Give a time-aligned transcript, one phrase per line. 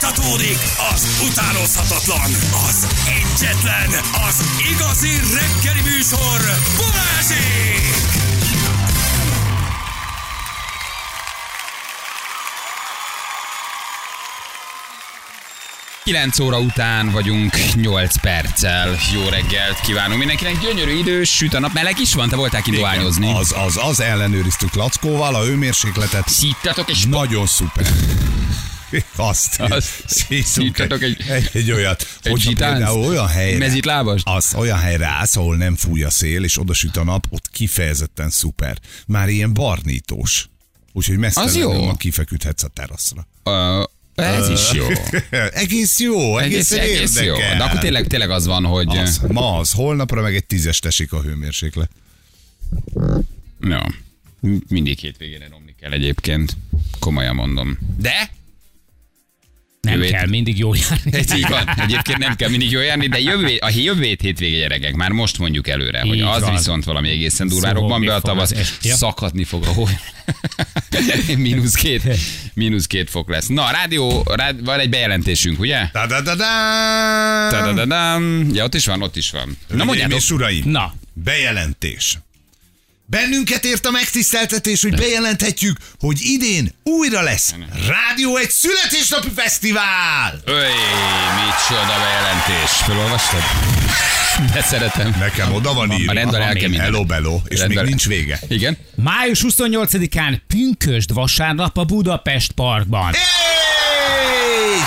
[0.00, 0.58] Folytatódik
[0.94, 2.30] az utánozhatatlan,
[2.68, 3.88] az egyetlen,
[4.28, 4.42] az
[4.72, 6.40] igazi reggeli műsor,
[6.76, 8.10] Balázsék!
[16.04, 18.96] 9 óra után vagyunk 8 perccel.
[19.12, 20.60] Jó reggelt kívánunk mindenkinek.
[20.60, 23.32] Gyönyörű idő, süt a nap, meleg is van, te voltál kint dohányozni.
[23.34, 26.28] Az, az, az ellenőriztük Lackóval, a hőmérsékletet.
[26.28, 27.86] Szíttatok és Nagyon szuper.
[29.16, 32.76] Azt, Azt szítunk egy, egy- egy, olyat, egy hogyha zsitánzt?
[32.76, 34.26] például olyan helyre, Mezitlábast?
[34.26, 37.50] az olyan helyre állsz, ahol nem fúj a szél, és oda süt a nap, ott
[37.50, 38.78] kifejezetten szuper.
[39.06, 40.48] Már ilyen barnítós.
[40.92, 41.18] Úgyhogy
[41.54, 41.84] jó.
[41.84, 43.26] ma kifeküdhetsz a teraszra.
[43.44, 43.82] Ö,
[44.14, 44.86] ez is jó.
[45.52, 47.36] egész jó, Egész, egész, egész jó.
[47.36, 48.96] De akkor tényleg, tényleg az van, hogy...
[48.96, 51.90] az, ma az, holnapra meg egy tízes tesik a hőmérséklet.
[53.60, 53.94] Ja.
[54.68, 56.56] Mindig hétvégére romni kell egyébként.
[56.98, 57.78] Komolyan mondom.
[57.98, 58.30] De?
[59.80, 61.18] Nem Jövő kell mindig jól járni.
[61.18, 61.68] Ez így van.
[61.76, 65.38] Egyébként nem kell mindig jól járni, de jövő, a jövő hét hétvége gyerekek, már most
[65.38, 66.54] mondjuk előre, hogy az van.
[66.54, 68.94] viszont valami egészen Szorogni robban be a fog tavasz, ja.
[68.94, 69.88] szakadni fog a hó.
[71.36, 72.02] mínusz, két,
[72.54, 73.46] mínusz két fok lesz.
[73.46, 75.88] Na, rádió, rád, van egy bejelentésünk, ugye?
[75.92, 78.20] Da da da da.
[78.52, 79.58] Ja, ott is van, ott is van.
[79.68, 80.18] Na mondjátok.
[80.18, 82.18] és uraim, Na, bejelentés.
[83.10, 87.54] Bennünket ért a megtiszteltetés, hogy bejelenthetjük, hogy idén újra lesz
[87.88, 90.40] Rádió egy születésnapi fesztivál!
[90.44, 90.68] Öj,
[91.44, 92.70] micsoda bejelentés.
[92.70, 93.40] Felolvastad?
[94.54, 95.16] De szeretem.
[95.18, 96.12] Nekem oda van A írva.
[96.12, 96.80] rendben el kell minden.
[96.86, 97.78] Hello, bello, és Rendben.
[97.78, 98.38] még nincs vége.
[98.48, 98.76] Igen?
[98.94, 103.12] május 28-án pünkösd vasárnap a Budapest Parkban.
[103.12, 103.39] Hey!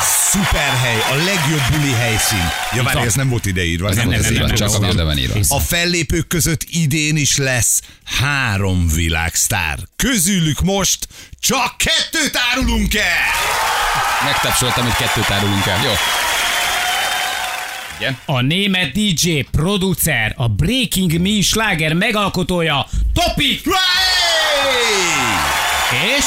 [0.02, 2.52] Szuper hely, a legjobb buli helyszín.
[2.73, 3.89] Ja, várj, ez nem volt ideírva.
[3.89, 5.39] ez Nem, nem, nem, csak oda van írva.
[5.47, 9.80] A fellépők között idén is lesz három világsztár.
[9.95, 11.08] Közülük most
[11.39, 13.03] csak kettőt árulunk el!
[14.25, 15.83] Megtapsoltam, hogy kettőt árulunk el.
[15.83, 15.91] Jó.
[18.00, 18.17] Igen?
[18.25, 23.62] A német DJ, producer, a Breaking Me sláger megalkotója, Topi!
[23.63, 24.84] Hey!
[26.17, 26.25] És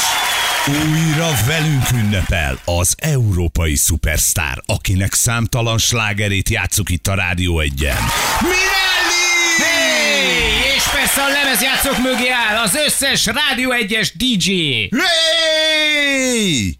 [0.67, 7.97] Újra velünk ünnepel az európai szupersztár, akinek számtalan slágerét játszuk itt a Rádió egyen.
[8.39, 9.57] Mirelli!
[9.57, 10.75] Hey!
[10.75, 14.51] És persze a lemezjátszók mögé áll az összes Rádió 1-es DJ.
[14.95, 16.79] Hey!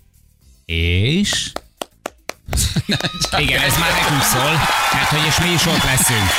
[0.65, 1.51] És?
[3.37, 4.51] Igen, ez már nekünk szól,
[4.93, 6.29] mert hogy és mi is ott leszünk.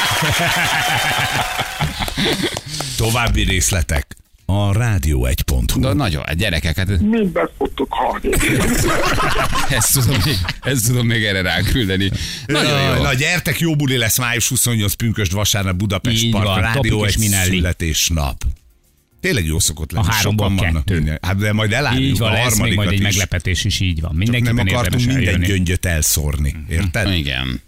[2.96, 4.16] További részletek
[4.66, 5.80] a rádió1.hu.
[5.80, 8.28] De nagyon, hát gyerekek, hát Mindent fogtok hallni.
[9.78, 12.10] ezt tudom még, ezt tudom még erre ráküldeni.
[12.46, 13.02] Nagyon jó.
[13.02, 17.18] Na gyertek, jó buli lesz május 28 pünkösd vasárnap Budapest Így Park, van, Rádió egy
[17.44, 18.42] születésnap.
[19.20, 20.06] Tényleg jó szokott lenni.
[20.24, 20.94] A vannak kettő.
[20.94, 21.18] minden.
[21.22, 23.04] Hát de majd eláruljuk Így van, a lesz még harmadikat majd egy is.
[23.04, 24.10] meglepetés is, így van.
[24.10, 25.46] Csak Mindenkiben nem akartunk érdemes minden eljönni.
[25.46, 26.56] gyöngyöt elszórni.
[26.68, 27.14] Érted?
[27.14, 27.60] Igen.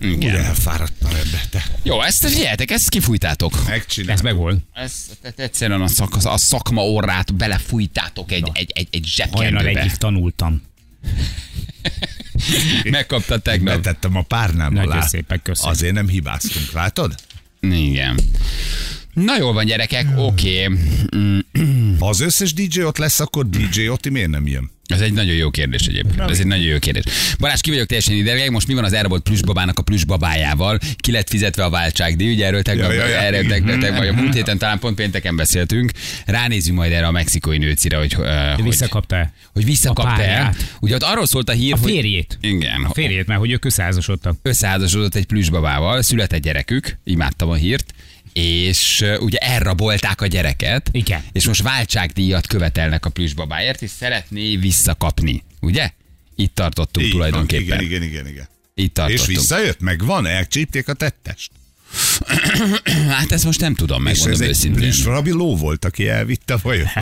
[0.00, 0.44] Igen.
[0.44, 1.42] elfáradtam ebbe.
[1.50, 3.66] Te Jó, ezt figyeljetek, ezt kifújtátok.
[3.68, 4.16] megcsinálod.
[4.16, 4.58] Ez meg volt.
[4.74, 9.80] Ezt tehát egyszerűen a, szak, a szakma orrát belefújtátok egy, egy, egy, egy Hajnal zsebkendőbe.
[9.80, 10.62] egyik tanultam.
[12.90, 13.74] Megkaptad tegnap.
[13.74, 14.84] Betettem a párnámmal.
[14.84, 15.06] Nagyon lá.
[15.06, 15.72] szépen köszönöm.
[15.72, 17.14] Azért nem hibáztunk, látod?
[17.60, 18.20] Igen.
[19.24, 20.66] Na jól van, gyerekek, oké.
[20.66, 20.78] Okay.
[21.98, 24.70] Ha az összes DJ ott lesz, akkor DJ Oti miért nem jön?
[24.86, 26.30] Ez egy nagyon jó kérdés egyébként.
[26.30, 27.04] Ez egy nagyon jó kérdés.
[27.38, 28.50] Balázs, ki vagyok teljesen ideges.
[28.50, 30.78] Most mi van az Airbolt plüsbabának a plüsbabájával?
[30.96, 32.32] Ki lett fizetve a váltságdíj?
[32.32, 33.16] Ugye erről tegnap, Ja, ja, ja.
[33.16, 35.92] erről tegnap, tegnap, vagy a múlt héten talán pont pénteken beszéltünk.
[36.26, 40.54] Ránézünk majd erre a mexikói nőcire, hogy, uh, hogy, Visszakapta hogy visszakapta.
[40.80, 41.90] Ugye ott arról szólt a hír, A hogy...
[41.90, 42.38] férjét.
[42.40, 42.84] Igen.
[42.84, 44.36] A férjét, mert hogy ők összeházasodtak.
[44.42, 47.94] összeházasodott egy plüsbabával, született gyerekük, imádtam a hírt,
[48.36, 51.24] és ugye elrabolták a gyereket, Igen.
[51.32, 55.90] és most váltságdíjat követelnek a plüsbabáért, és szeretné visszakapni, ugye?
[56.34, 57.80] Itt tartottunk Így van, tulajdonképpen.
[57.80, 58.48] Igen, igen, igen, igen.
[58.74, 59.28] Itt tartottunk.
[59.28, 59.80] És visszajött?
[59.80, 60.26] Megvan?
[60.26, 61.50] Elcsípték a tettest?
[63.08, 64.80] Hát ezt most nem tudom, És megmondom ez egy őszintén.
[64.80, 66.86] plüsrabi ló volt, aki elvitte vajon?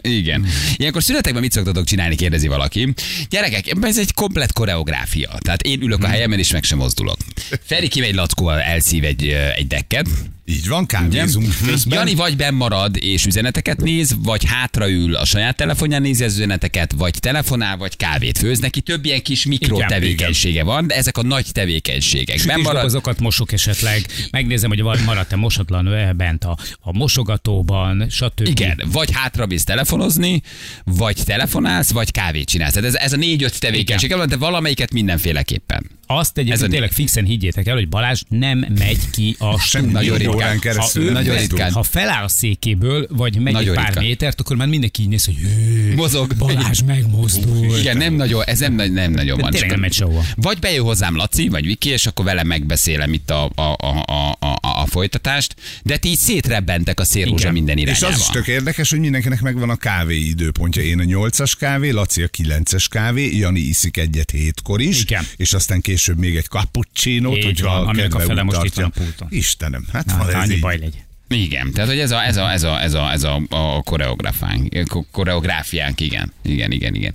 [0.00, 0.46] Igen.
[0.76, 2.94] Ilyenkor születekben mit szoktatok csinálni, kérdezi valaki.
[3.28, 5.38] Gyerekek, ez egy komplet koreográfia.
[5.38, 7.16] Tehát én ülök a helyemen, és meg sem mozdulok.
[7.64, 10.06] Feri kimegy lackóval, elszív egy, egy dekket.
[10.48, 11.98] Így van, kávézunk közben.
[11.98, 16.92] Jani vagy benn marad és üzeneteket néz, vagy hátraül a saját telefonján nézi az üzeneteket,
[16.92, 18.58] vagy telefonál, vagy kávét főz.
[18.58, 22.36] Neki több ilyen kis mikro Igen, tevékenysége van, de ezek a nagy tevékenységek.
[22.36, 28.46] Benn marad, Sütésdobozokat mosok esetleg, megnézem, hogy maradt-e mosatlan bent a, a mosogatóban, stb.
[28.46, 30.42] igen, vagy hátramész telefonozni,
[30.84, 32.72] vagy telefonálsz, vagy kávét csinálsz.
[32.72, 35.90] Tehát ez, ez a négy-öt tevékenység de valamelyiket mindenféleképpen.
[36.06, 40.16] Azt Ez a tényleg fixen higgyétek el, hogy Balázs nem megy ki a Sem Nagyon
[40.18, 40.52] ritkán.
[40.54, 41.04] Ha, keresztül.
[41.04, 41.72] nem nagyon ritkán.
[41.72, 44.04] ha feláll a székéből, vagy megy Nagyon egy pár ritkán.
[44.04, 46.34] métert, akkor már mindenki így néz, hogy hű, Mozog.
[46.38, 47.78] Balázs megmozdul.
[47.78, 49.50] Igen, nem nagyon, ez nem, nagy- nem nagyon De van.
[49.50, 50.24] tényleg nem megy sehova.
[50.36, 54.30] Vagy bejön hozzám Laci, vagy Viki, és akkor vele megbeszélem itt a, a, a, a,
[54.46, 58.06] a, a folytatást, de ti így szétrebbentek a szélrózsa minden És irányába.
[58.06, 60.82] az is tök érdekes, hogy mindenkinek megvan a kávé időpontja.
[60.82, 65.26] Én a 8-as kávé, Laci a 9-es kávé, Jani iszik egyet hétkor is, Igen.
[65.36, 68.88] és aztán később még egy cappuccino-t, Így hogyha a a fele most itt van a
[68.88, 69.28] pulton.
[69.30, 70.60] Istenem, hát Hát, van ez annyi így.
[70.60, 71.04] baj legyen.
[71.28, 74.88] Igen, tehát hogy ez a, ez a, ez a, ez a, ez a, a koreografánk,
[74.88, 77.14] ko- koreográfiánk, igen, igen, igen, igen.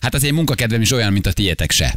[0.00, 1.94] Hát az én munkakedvem is olyan, mint a tiétek se.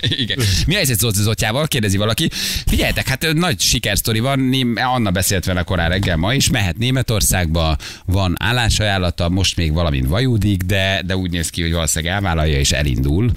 [0.00, 0.38] Igen.
[0.66, 1.66] Mi a helyzet Zolci Zotyával?
[1.66, 2.28] Kérdezi valaki.
[2.66, 4.52] Figyeljetek, hát nagy sikersztori van.
[4.74, 6.50] Anna beszélt vele korán reggel ma is.
[6.50, 12.14] Mehet Németországba, van állásajánlata, most még valamint vajudik, de, de úgy néz ki, hogy valószínűleg
[12.14, 13.32] elvállalja és elindul.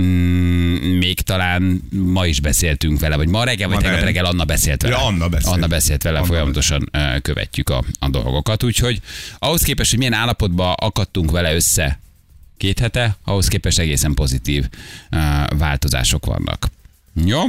[0.00, 4.44] Mm, még talán ma is beszéltünk vele, vagy ma reggel, vagy Ma tegnap reggel Anna
[4.44, 4.96] beszélt vele.
[4.96, 5.54] Ja, Anna beszélt.
[5.54, 8.62] Anna beszélt vele, Anna folyamatosan ö, követjük a, a dolgokat.
[8.62, 9.00] Úgyhogy
[9.38, 11.98] ahhoz képest, hogy milyen állapotban akadtunk vele össze
[12.56, 14.68] két hete, ahhoz képest egészen pozitív
[15.10, 15.18] uh,
[15.58, 16.68] változások vannak.
[17.24, 17.40] Jó?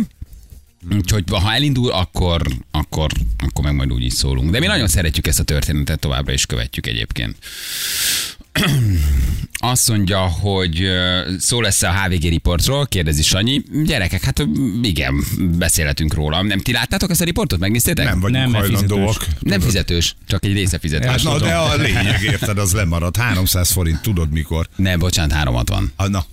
[0.92, 2.42] Úgyhogy ha elindul, akkor,
[2.72, 4.51] akkor, akkor meg majd úgy is szólunk.
[4.51, 7.38] De mi nagyon szeretjük ezt a történetet, továbbra is követjük egyébként.
[9.57, 10.88] Azt mondja, hogy
[11.39, 13.61] szó lesz a HVG riportról, kérdezi Sanyi.
[13.83, 14.45] Gyerekek, hát
[14.81, 15.23] igen,
[15.57, 16.41] beszélhetünk róla.
[16.44, 17.59] Nem, ti láttátok ezt a riportot?
[17.59, 18.05] Megnéztétek?
[18.05, 19.13] Nem vagyunk Nem, hajlandóak.
[19.13, 19.38] fizetős.
[19.39, 21.09] Nem fizetős, csak egy része fizetős.
[21.09, 23.17] Hát na, de a lényeg, érted, az lemarad.
[23.17, 24.67] 300 forint, tudod mikor.
[24.75, 25.91] Nem, bocsánat, 360.
[25.95, 26.25] Ah, na,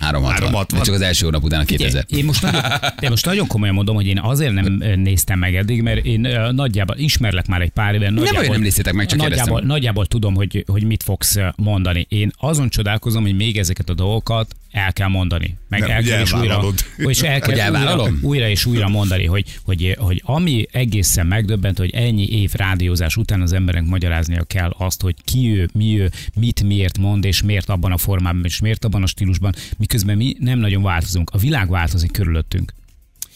[0.00, 0.32] 360.
[0.32, 0.78] 360.
[0.78, 2.04] De csak az első hónap után a 2000.
[2.08, 2.62] Én most, nagyon,
[3.00, 6.20] de most nagyon komolyan mondom, hogy én azért nem néztem meg eddig, mert én
[6.52, 8.10] nagyjából ismerlek már egy pár éve.
[8.10, 9.66] Nagyjából, baj, nem néztétek meg, csak nagyjából, kérdeztem.
[9.66, 12.06] nagyjából tudom, hogy, hogy mit fogsz mondani.
[12.08, 15.58] Én azon csodálkozom, hogy még ezeket a dolgokat el kell mondani.
[15.68, 16.62] Meg Nem, el kell is újra,
[16.96, 21.78] és el Hogy kell újra, újra és újra mondani, hogy, hogy, hogy ami egészen megdöbbent,
[21.78, 26.10] hogy ennyi év rádiózás után az emberek magyaráznia kell azt, hogy ki ő, mi ő,
[26.34, 30.36] mit miért mond, és miért abban a formában, és miért abban a stílusban, miközben mi
[30.38, 31.30] nem nagyon változunk.
[31.32, 32.74] A világ változik körülöttünk.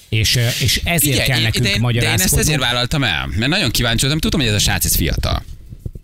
[0.08, 3.50] És, és ezért Figyelj, kell nekünk de, én, de én ezt ezért vállaltam el, mert
[3.50, 5.42] nagyon kíváncsi voltam, tudom, hogy ez a srác ez fiatal.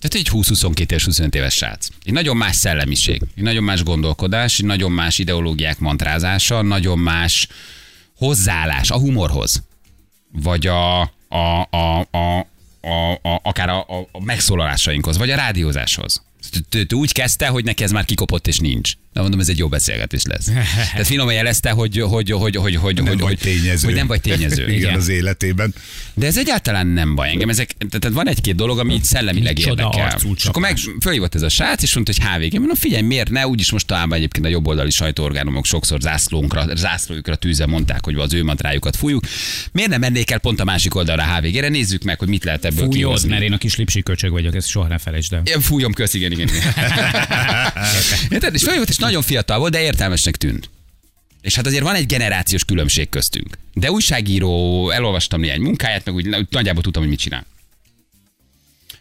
[0.00, 1.88] Tehát egy 20-22 és 25 éves srác.
[2.04, 7.48] Egy nagyon más szellemiség, egy nagyon más gondolkodás, egy nagyon más ideológiák mantrázása, nagyon más
[8.16, 9.62] hozzáállás a humorhoz.
[10.32, 12.46] Vagy a, a, a, a,
[12.80, 16.22] a, a akár a, a, a megszólalásainkhoz, vagy a rádiózáshoz.
[16.90, 18.92] Úgy kezdte, hogy neki ez már kikopott és nincs.
[19.12, 20.44] De mondom, ez egy jó beszélgetés lesz.
[20.92, 23.86] Tehát finoman jelezte, hogy, hogy, hogy, hogy, hogy, nem hogy, vagy tényező.
[23.86, 24.62] Hogy nem vagy tényező.
[24.68, 24.94] Igen, Igen.
[24.94, 25.74] az életében.
[26.14, 27.28] De ez egyáltalán nem baj.
[27.28, 30.18] Engem ezek, tehát van egy-két dolog, ami így szellemileg érdekel.
[30.36, 32.58] És akkor meg fölhívott ez a srác, és mondta, hogy HVG.
[32.58, 33.46] Mondom, figyelj, miért ne?
[33.46, 38.44] Úgyis most talán egyébként a jobboldali sajtóorgánumok sokszor zászlónkra, zászlójukra tűzzel mondták, hogy az ő
[38.44, 39.24] mantrájukat fújjuk.
[39.72, 41.68] Miért nem mennék el pont a másik oldalra a HVG-re?
[41.68, 43.28] Nézzük meg, hogy mit lehet ebből Fújod, kihozni.
[43.28, 45.42] mert én a kis lipsi köcsög vagyok, ezt soha ne felejtsd el.
[45.60, 46.48] Fújom, kösz, igen, igen.
[46.48, 46.72] igen.
[48.90, 50.70] És nagyon fiatal volt, de értelmesnek tűnt.
[51.40, 53.58] És hát azért van egy generációs különbség köztünk.
[53.74, 57.46] De újságíró, elolvastam néhány munkáját, meg úgy, nagyjából tudtam, hogy mit csinál.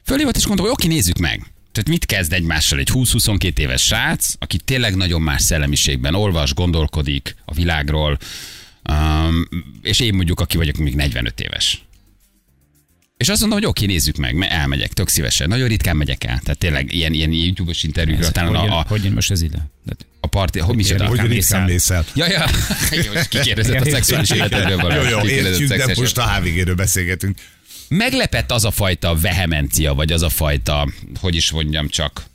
[0.04, 1.52] Fölhívott, és mondta, hogy oké, nézzük meg.
[1.72, 7.36] Tehát mit kezd egymással egy 20-22 éves srác, aki tényleg nagyon más szellemiségben olvas, gondolkodik
[7.46, 8.18] a világról,
[8.90, 9.48] um,
[9.82, 11.84] és én mondjuk, aki vagyok még 45 éves.
[13.20, 15.48] És azt mondom, hogy oké, nézzük meg, mert elmegyek, tök szívesen.
[15.48, 16.40] Nagyon ritkán megyek el.
[16.44, 19.70] Tehát tényleg ilyen, ilyen YouTube-os interjúkra, talán hogy, a, a, hogy jön most ez ide?
[19.86, 21.06] De- a parti, hogy micsoda?
[21.06, 22.06] Hogy Ritkán mész el.
[22.16, 22.46] Ja, ja.
[23.06, 25.10] Jó, kikérdezett a szexuális életedről Jó, valami.
[25.10, 27.38] jó, Kikérdezett értjük, de most a HVG-ről beszélgetünk.
[27.88, 32.26] Meglepett az a fajta vehemencia, vagy az a fajta, hogy is mondjam csak,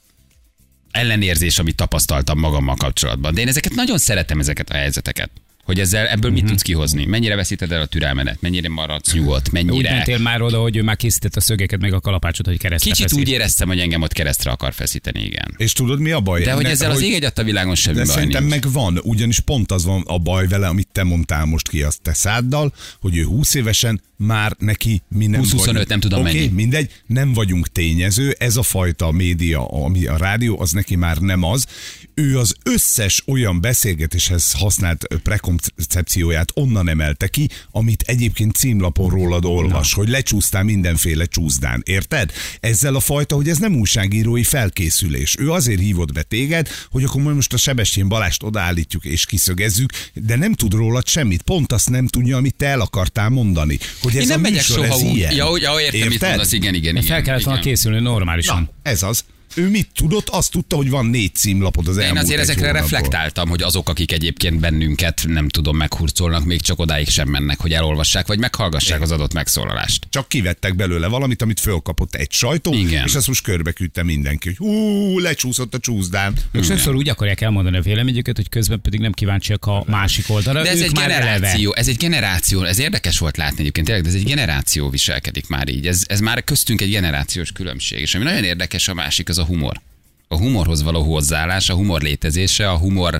[0.91, 3.35] ellenérzés, amit tapasztaltam magammal kapcsolatban.
[3.35, 5.31] De én ezeket nagyon szeretem, ezeket a helyzeteket.
[5.64, 7.04] Hogy ezzel, ebből mit tudsz kihozni?
[7.06, 8.40] Mennyire veszíted el a türelmedet?
[8.40, 9.47] Mennyire maradsz nyugodt?
[9.47, 9.90] Úgy Mennyire...
[9.94, 13.09] mentél már oda, hogy ő már készített a szögeket, meg a kalapácsot, hogy keresztre Kicsit
[13.09, 13.25] feszít.
[13.25, 15.54] úgy éreztem, hogy engem ott keresztre akar feszíteni, igen.
[15.56, 16.42] És tudod, mi a baj?
[16.42, 18.62] De hogy Ne- ezzel az ég egy a világon semmi De baj szerintem nincs.
[18.62, 22.02] meg van, ugyanis pont az van a baj vele, amit te mondtál most ki azt
[22.02, 25.88] te száddal, hogy ő 20 évesen már neki mi nem 20-25, vagyunk.
[25.88, 26.49] nem tudom Oké, mennyi.
[26.49, 31.43] mindegy, nem vagyunk tényező, ez a fajta média, ami a rádió, az neki már nem
[31.43, 31.66] az.
[32.14, 39.93] Ő az összes olyan beszélgetéshez használt prekoncepcióját onnan emelte ki, amit egyébként címlapon rólad olvas,
[39.93, 42.33] hogy lecsúsztál mindenféle csúszdán, érted?
[42.61, 45.37] Ezzel a fajta, hogy ez nem újságírói felkészülés.
[45.38, 50.37] Ő azért hívott be téged, hogy akkor most a Sebestyén Balást odaállítjuk és kiszögezzük, de
[50.37, 53.78] nem tud rólad semmit, pont azt nem tudja, amit te el akartál mondani.
[54.00, 55.16] Hogy ez Én nem a megyek műsor, soha ez úgy.
[55.16, 55.35] ilyen.
[55.35, 56.28] Ja, úgy, ahogy értem, mit Érted?
[56.28, 57.06] mondasz, igen, igen, igen.
[57.06, 57.73] Fel kellett volna igen.
[57.73, 58.61] készülni normálisan.
[58.83, 59.25] Na, ez az.
[59.55, 60.29] Ő mit tudott?
[60.29, 62.91] Azt tudta, hogy van négy címlapod az Én elmúlt azért egy ezekre hónapból.
[62.91, 67.73] reflektáltam, hogy azok, akik egyébként bennünket nem tudom, meghurcolnak, még csak odáig sem mennek, hogy
[67.73, 70.07] elolvassák, vagy meghallgassák az adott megszólalást.
[70.11, 73.05] Csak kivettek belőle valamit, amit fölkapott egy sajtó, Igen.
[73.07, 76.35] és azt most körbeküldte mindenki, hogy hú, lecsúszott a csúszdán.
[76.53, 80.63] Ők sokszor úgy akarják elmondani a véleményüket, hogy közben pedig nem kíváncsiak a másik oldalra.
[80.63, 81.81] De ez ők egy már generáció, eleve.
[81.81, 85.69] ez egy generáció, ez érdekes volt látni egyébként, tényleg, de ez egy generáció viselkedik már
[85.69, 85.87] így.
[85.87, 88.01] Ez, ez már köztünk egy generációs különbség.
[88.01, 89.81] És ami nagyon érdekes, a másik az a humor.
[90.29, 93.19] A humorhoz való hozzáállás, a humor létezése, a humor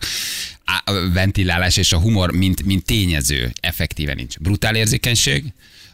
[1.13, 4.39] ventilálás és a humor, mint, mint tényező effektíven nincs.
[4.39, 5.45] Brutál érzékenység,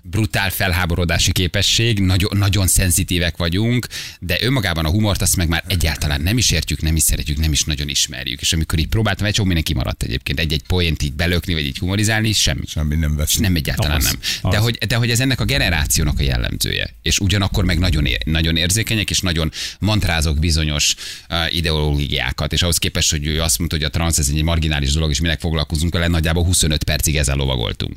[0.02, 3.87] brutál felháborodási képesség, nagyon, nagyon szenzitívek vagyunk,
[4.21, 7.52] de önmagában a humort azt meg már egyáltalán nem is értjük, nem is szeretjük, nem
[7.52, 8.40] is nagyon ismerjük.
[8.40, 11.78] És amikor így próbáltam, egy csomó minden kimaradt egyébként, egy-egy poént így belökni, vagy így
[11.78, 12.66] humorizálni, semmi.
[12.66, 13.37] Semmi nem vesz.
[13.37, 14.19] Nem egyáltalán Az, nem.
[14.42, 14.50] az.
[14.50, 16.90] De hogy, de hogy ez ennek a generációnak a jellemzője.
[17.02, 20.95] És ugyanakkor meg nagyon, ér, nagyon érzékenyek, és nagyon mantrázok bizonyos
[21.30, 22.52] uh, ideológiákat.
[22.52, 25.21] És ahhoz képest, hogy ő azt mondta, hogy a transz ez egy marginális dolog, és
[25.21, 27.97] minek foglalkozunk vele, nagyjából 25 percig ezzel lovagoltunk.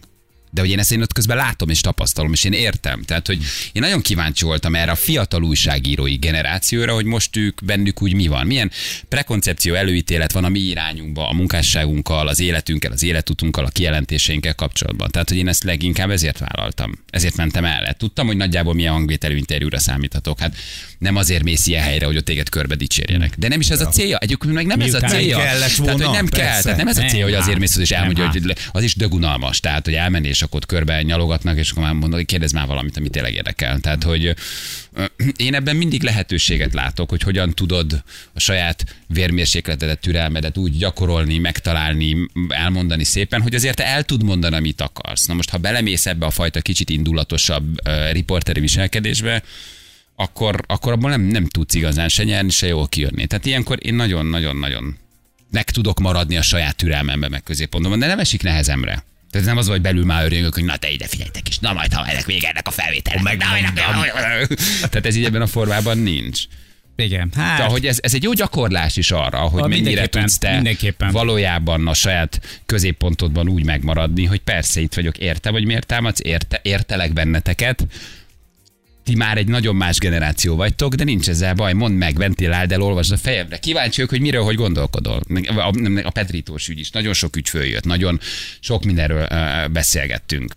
[0.53, 3.03] De hogy én ezt én ott közben látom és tapasztalom, és én értem.
[3.03, 3.38] Tehát, hogy
[3.72, 8.27] én nagyon kíváncsi voltam erre a fiatal újságírói generációra, hogy most ők bennük úgy mi
[8.27, 8.45] van.
[8.45, 8.72] Milyen
[9.10, 15.12] prekoncepció, előítélet van a mi irányunkban, a munkásságunkkal, az életünkkel, az életutunkkal, a kijelentéseinkkel kapcsolatban.
[15.12, 16.91] Tehát, hogy én ezt leginkább ezért vállaltam.
[17.10, 17.93] Ezért mentem el.
[17.93, 20.39] Tudtam, hogy nagyjából milyen hangvételű interjúra számíthatok.
[20.39, 20.55] Hát
[20.98, 23.36] nem azért mész ilyen helyre, hogy ott téged körbe dicsérjenek.
[23.38, 24.17] De nem is ez a célja.
[24.17, 25.38] Egyébként meg nem ez a Miután célja.
[25.38, 26.45] kellett Tehát, volna, hogy nem kell.
[26.45, 26.62] persze.
[26.62, 29.60] Tehát nem ez a célja, hogy azért mész és elmondja, hogy az is dögunalmas.
[29.60, 32.67] Tehát, hogy elmenni, és akkor ott körbe nyalogatnak, és akkor már mondod, hogy kérdezz már
[32.67, 33.79] valamit, ami tényleg érdekel.
[33.79, 34.35] Tehát, hogy
[35.35, 42.15] én ebben mindig lehetőséget látok, hogy hogyan tudod a saját vérmérsékletedet, türelmedet úgy gyakorolni, megtalálni,
[42.47, 45.25] elmondani szépen, hogy azért te el tud mondani, amit akarsz.
[45.25, 49.43] Na most, ha belemész ebbe a fajta kicsit indulatosabb uh, riporteri viselkedésbe,
[50.15, 53.27] akkor, akkor abból nem, nem tudsz igazán se nyerni, se jól kijönni.
[53.27, 54.97] Tehát ilyenkor én nagyon-nagyon-nagyon
[55.53, 59.03] meg tudok maradni a saját türelmembe, meg középpontomban, de nem esik nehezemre.
[59.34, 61.94] Tehát nem az, hogy belül már örülünk, hogy na te ide figyeljetek is, na majd
[61.94, 63.24] ha ennek vége ennek a felvételnek.
[63.24, 63.38] Meg
[64.80, 66.44] Tehát ez így ebben a formában nincs.
[66.96, 67.58] Igen, hát...
[67.58, 71.12] Tehát, hogy ez, ez egy jó gyakorlás is arra, hogy Ah, mennyire tudsz te mindenképpen.
[71.12, 76.60] valójában a saját középpontodban úgy megmaradni, hogy persze itt vagyok, értem, hogy miért támadsz, érte,
[76.63, 77.88] értelek benneteket,
[79.03, 82.81] ti már egy nagyon más generáció vagytok, de nincs ezzel baj, mondd meg, ventiláld el,
[82.81, 83.57] olvasd a fejemre.
[83.57, 85.22] Kíváncsi vagyok, hogy miről, hogy gondolkodol.
[85.55, 88.19] A, nem, a Petrítós ügy is, nagyon sok ügy följött, nagyon
[88.60, 89.27] sok mindenről
[89.72, 90.53] beszélgettünk.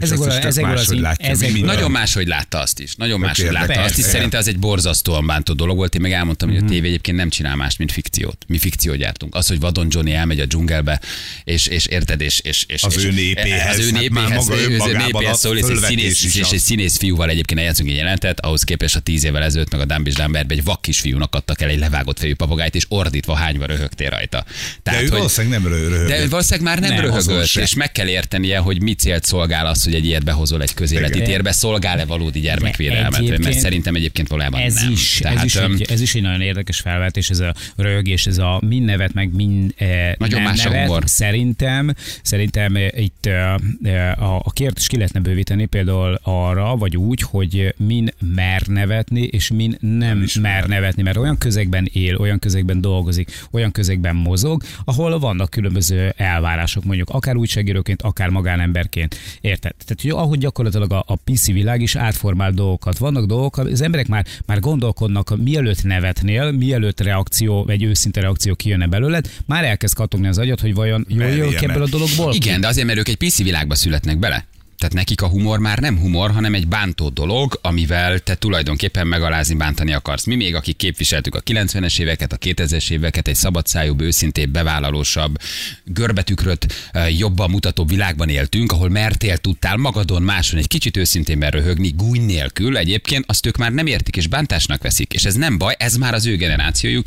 [0.00, 1.60] Azt is tök ezekből máshogy látja, ezek-.
[1.60, 2.94] Nagyon máshogy látta azt is.
[2.94, 3.94] Nagyon máshogy látta azt is.
[4.04, 4.10] Persze.
[4.10, 5.94] Szerinte az egy borzasztóan bántó dolog volt.
[5.94, 6.58] Én meg elmondtam, Mhm.
[6.58, 8.44] hogy a tévé egyébként nem csinál más, mint fikciót.
[8.46, 9.34] Mi fikciót gyártunk.
[9.34, 11.00] Az, hogy Vadon Johnny elmegy a dzsungelbe,
[11.44, 14.60] és, és érted, és, és, és Az és- ő népéhez, az ő hát népéhez, maga
[14.60, 16.52] ő- az ő önmagában népéhez a szól, és egy színész, is és az.
[16.52, 19.84] egy színész fiúval egyébként eljátszunk egy jelentet, ahhoz képest a tíz évvel ezelőtt meg a
[19.84, 23.66] Dumb és Dumberbe egy vak kisfiúnak adtak el egy levágott fejű papagájt, és ordítva hányva
[23.66, 24.44] röhögtél rajta.
[24.82, 26.08] De ő valószínűleg nem rö- röhögött.
[26.08, 29.66] de ő valószínűleg már nem, Nem, röhögött, és meg kell értenie, hogy mi célt szolgál
[29.66, 31.28] az, hogy egy ilyet behozol egy közéleti Igen.
[31.28, 34.90] térbe, szolgál-e valódi gyermekvédelmet, mert szerintem egyébként valójában ez nem.
[34.90, 38.38] Is, Tehát, ez, is egy, ez is egy nagyon érdekes felvetés, ez a rögés, ez
[38.38, 40.86] a mind nevet, meg mind eh, Nagyon nem más nevet.
[40.86, 41.02] humor.
[41.06, 46.96] Szerintem, szerintem eh, itt eh, eh, a, a kérdést ki lehetne bővíteni például arra, vagy
[46.96, 52.38] úgy, hogy min mer nevetni, és min nem mer nevetni, mert olyan közegben él, olyan
[52.38, 59.16] közegben dolgozik, olyan közegben mozog, ahol vannak különböző elvárások, mondjuk akár újságíróként, akár magánemberként.
[59.40, 59.74] Érted?
[59.84, 62.98] Tehát, hogy ahogy gyakorlatilag a, a PC világ is átformál dolgokat.
[62.98, 68.86] Vannak dolgok, az emberek már, már gondolkodnak, mielőtt nevetnél, mielőtt reakció, vagy őszinte reakció kijönne
[68.86, 72.34] belőled, már elkezd kattogni az agyat, hogy vajon jól jövök ebből a dologból?
[72.34, 74.44] Igen, de azért, mert ők egy PC világba születnek bele.
[74.80, 79.54] Tehát nekik a humor már nem humor, hanem egy bántó dolog, amivel te tulajdonképpen megalázni,
[79.54, 80.24] bántani akarsz.
[80.24, 85.36] Mi még, akik képviseltük a 90-es éveket, a 2000-es éveket, egy szabadszájúbb, őszintébb, bevállalósabb,
[85.84, 91.92] görbetükröt eh, jobban mutató világban éltünk, ahol mertél, tudtál magadon máson egy kicsit őszintén röhögni,
[91.96, 92.76] gúny nélkül.
[92.76, 95.12] Egyébként azt ők már nem értik és bántásnak veszik.
[95.12, 97.06] És ez nem baj, ez már az ő generációjuk.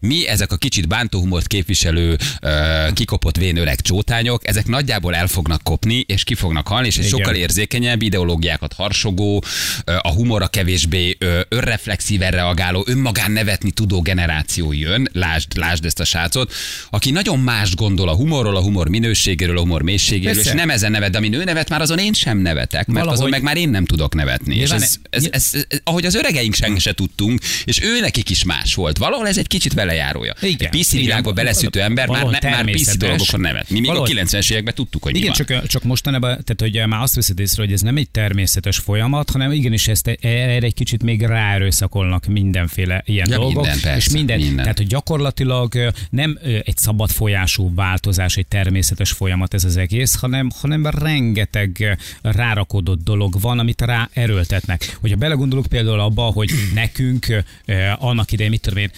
[0.00, 5.26] Mi ezek a kicsit bántó humort képviselő, eh, kikopott vén öreg csótányok, ezek nagyjából el
[5.26, 7.18] fognak kopni, és ki fognak halni, és Igen.
[7.24, 9.42] sokkal érzékenyebb, ideológiákat harsogó,
[10.00, 11.16] a humorra kevésbé
[11.48, 16.52] önreflexíven reagáló, önmagán nevetni tudó generáció jön, lásd, lásd ezt a srácot,
[16.90, 20.50] aki nagyon más gondol a humorról, a humor minőségéről, a humor mélységéről, Persze.
[20.50, 23.18] és nem ezen nevet, de amin ő nevet, már azon én sem nevetek, mert Valahogy-
[23.18, 24.54] azon meg már én nem tudok nevetni.
[24.54, 28.30] És Nyilván ez, ez, ez, ez, ahogy az öregeink sem se tudtunk, és ő nekik
[28.30, 28.98] is más volt.
[28.98, 30.34] Valahol ez egy kicsit vele velejárója.
[30.40, 30.70] Igen.
[30.72, 33.70] Egy PC világba beleszütő ember már, ne, már PC dolgokon nevet.
[33.70, 35.46] Mi még a Valahol- 90-es években tudtuk, hogy mi Igen, van.
[35.46, 39.30] csak, csak mostanában, tehát hogy már azt veszed észre, hogy ez nem egy természetes folyamat,
[39.30, 43.62] hanem igenis ezt erre egy kicsit még ráerőszakolnak mindenféle ilyen Ja, dolgok.
[43.62, 44.56] minden, persze, és minden, minden.
[44.56, 50.50] Tehát, hogy gyakorlatilag nem egy szabad folyású változás, egy természetes folyamat ez az egész, hanem,
[50.60, 54.96] hanem rengeteg rárakodott dolog van, amit rá erőltetnek.
[55.00, 57.44] Hogyha belegondolok például abba, hogy nekünk
[57.98, 58.90] annak idején, mit tudom én,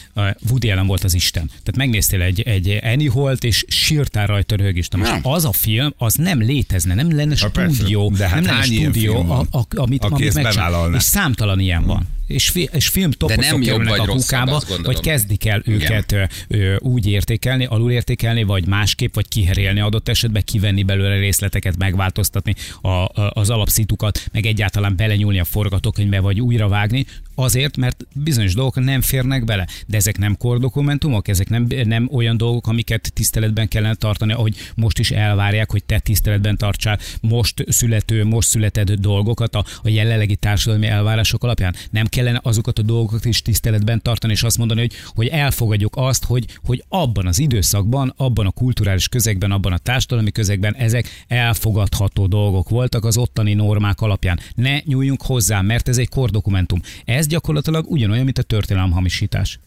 [0.48, 1.46] Woody Allen volt az Isten.
[1.46, 4.96] Tehát megnéztél egy, egy Annie Holt, és sírtál rajta röhögést.
[4.96, 7.88] Most az a film, az nem létezne, nem lenne Ha persze.
[7.90, 10.96] Stúdió, De hát nem lenne stúdió, a, a, amit, aki amit bevállalná?
[10.96, 12.06] És számtalan ilyen van.
[12.30, 14.82] És, fi, és film nem topozok jobb kerülnek a kukába, gondolom.
[14.82, 16.12] vagy kezdik el őket
[16.48, 22.88] ö, úgy értékelni, alulértékelni, vagy másképp, vagy kiherélni adott esetben, kivenni belőle részleteket, megváltoztatni a,
[22.88, 28.84] a, az alapszitukat, meg egyáltalán belenyúlni a forgatókönyvbe, vagy újra vágni, azért, mert bizonyos dolgok
[28.84, 29.66] nem férnek bele.
[29.86, 34.98] De ezek nem kordokumentumok, ezek nem, nem olyan dolgok, amiket tiszteletben kellene tartani, ahogy most
[34.98, 40.86] is elvárják, hogy te tiszteletben tartsál most születő, most született dolgokat a, a jelenlegi társadalmi
[40.86, 41.74] elvárások alapján.
[41.90, 46.24] Nem kellene azokat a dolgokat is tiszteletben tartani, és azt mondani, hogy, hogy elfogadjuk azt,
[46.24, 52.26] hogy, hogy abban az időszakban, abban a kulturális közegben, abban a társadalmi közegben ezek elfogadható
[52.26, 54.40] dolgok voltak az ottani normák alapján.
[54.54, 56.80] Ne nyúljunk hozzá, mert ez egy kordokumentum.
[57.04, 59.58] Ez gyakorlatilag ugyanolyan, mint a történelem hamisítás.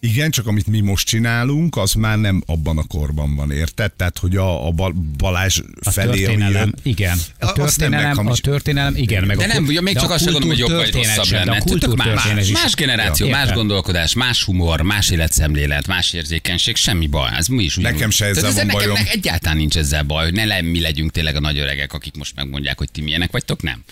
[0.00, 3.92] Igen, csak amit mi most csinálunk, az már nem abban a korban van, érted?
[3.92, 7.18] Tehát, hogy a, a Bal- Balázs A felé, történelem, jön- igen.
[7.18, 9.24] A Azt nem történelem, a történelem, igen.
[9.24, 11.58] Meg De a, nem, még de csak azt sem gondolom, hogy jobb vagy rosszabb lenne.
[11.60, 17.30] Tök más, más generáció, Ja, más gondolkodás, más humor, más életszemlélet, más érzékenység, semmi baj.
[17.36, 17.94] Ez mi is ugyanúgy.
[17.96, 18.96] Nekem se ezzel Tehát van nekem, bajom.
[18.96, 22.16] nekem egyáltalán nincs ezzel baj, hogy ne le, mi legyünk tényleg a nagy öregek, akik
[22.16, 23.82] most megmondják, hogy ti milyenek vagytok, nem.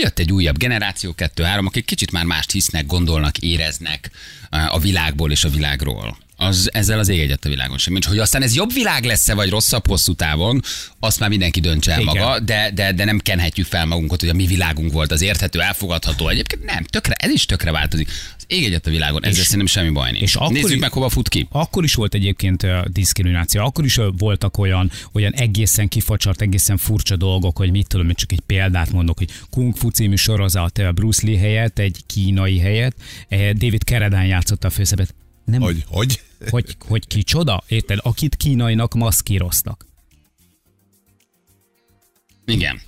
[0.00, 4.10] Jött egy újabb generáció, kettő-három, akik kicsit már mást hisznek, gondolnak, éreznek
[4.50, 6.18] eh, a világból és a világról.
[6.42, 7.92] Az, ezzel az ég egyet a világon sem.
[7.92, 10.62] Nincs, hogy aztán ez jobb világ lesz-e, vagy rosszabb hosszú távon,
[10.98, 12.14] azt már mindenki döntse el Igen.
[12.16, 15.60] maga, de, de, de nem kenhetjük fel magunkat, hogy a mi világunk volt az érthető,
[15.60, 16.28] elfogadható.
[16.28, 18.08] Egyébként nem, tökre, ez is tökre változik.
[18.36, 20.22] Az ég egyet a világon, ezzel És- szerintem semmi baj nincs.
[20.22, 21.46] és akkor Nézzük is- meg, hova fut ki.
[21.50, 27.16] Akkor is volt egyébként uh, diszkrimináció, akkor is voltak olyan, olyan egészen kifacsart, egészen furcsa
[27.16, 31.26] dolgok, hogy mit tudom, én csak egy példát mondok, hogy Kung Fu című sorozat Bruce
[31.26, 32.96] Lee helyett, egy kínai helyett,
[33.30, 35.14] uh, David Carradine játszotta a főszerepet.
[35.44, 36.20] Nem, hogy, Hogy?
[36.50, 36.76] Hogy?
[36.88, 37.62] hogy, kicsoda?
[37.68, 37.98] Érted?
[38.02, 39.86] Akit kínainak maszkíroztak.
[42.46, 42.80] Igen.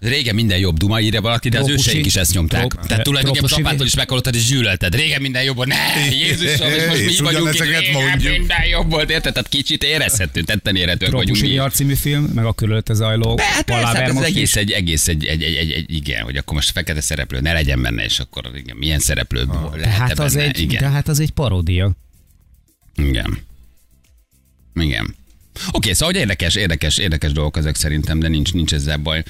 [0.00, 2.66] Régen minden jobb duma, írja valaki, de az Trópusi- őseink is ezt nyomták.
[2.66, 4.94] Tró- Tehát tulajdonképpen apától is meghallottad, és gyűlölted.
[4.94, 5.68] Régen minden jobb volt.
[5.68, 5.76] Ne,
[6.24, 7.60] Jézusom, és most mi És vagyunk itt.
[7.60, 8.36] Régen mondjuk.
[8.38, 9.32] minden jobb volt, érted?
[9.32, 11.58] Tehát kicsit érezhető, tetten érhetőek vagyunk Trópusi mi.
[11.58, 15.08] Nyar című film, meg a körülötte zajló hát persze, hát paláver ez egész egy, egész
[15.08, 18.18] egy, egy, egy, egy, egy, igen, hogy akkor most fekete szereplő ne legyen benne, és
[18.18, 20.46] akkor igen, milyen szereplő ah, lehet hát, az benne?
[20.46, 20.82] egy, igen.
[20.82, 21.96] de hát az egy paródia.
[22.96, 23.38] Igen.
[24.74, 25.14] Igen.
[25.70, 29.22] Oké, szóval hogy érdekes, érdekes, érdekes dolgok ezek szerintem, de nincs, nincs ezzel baj.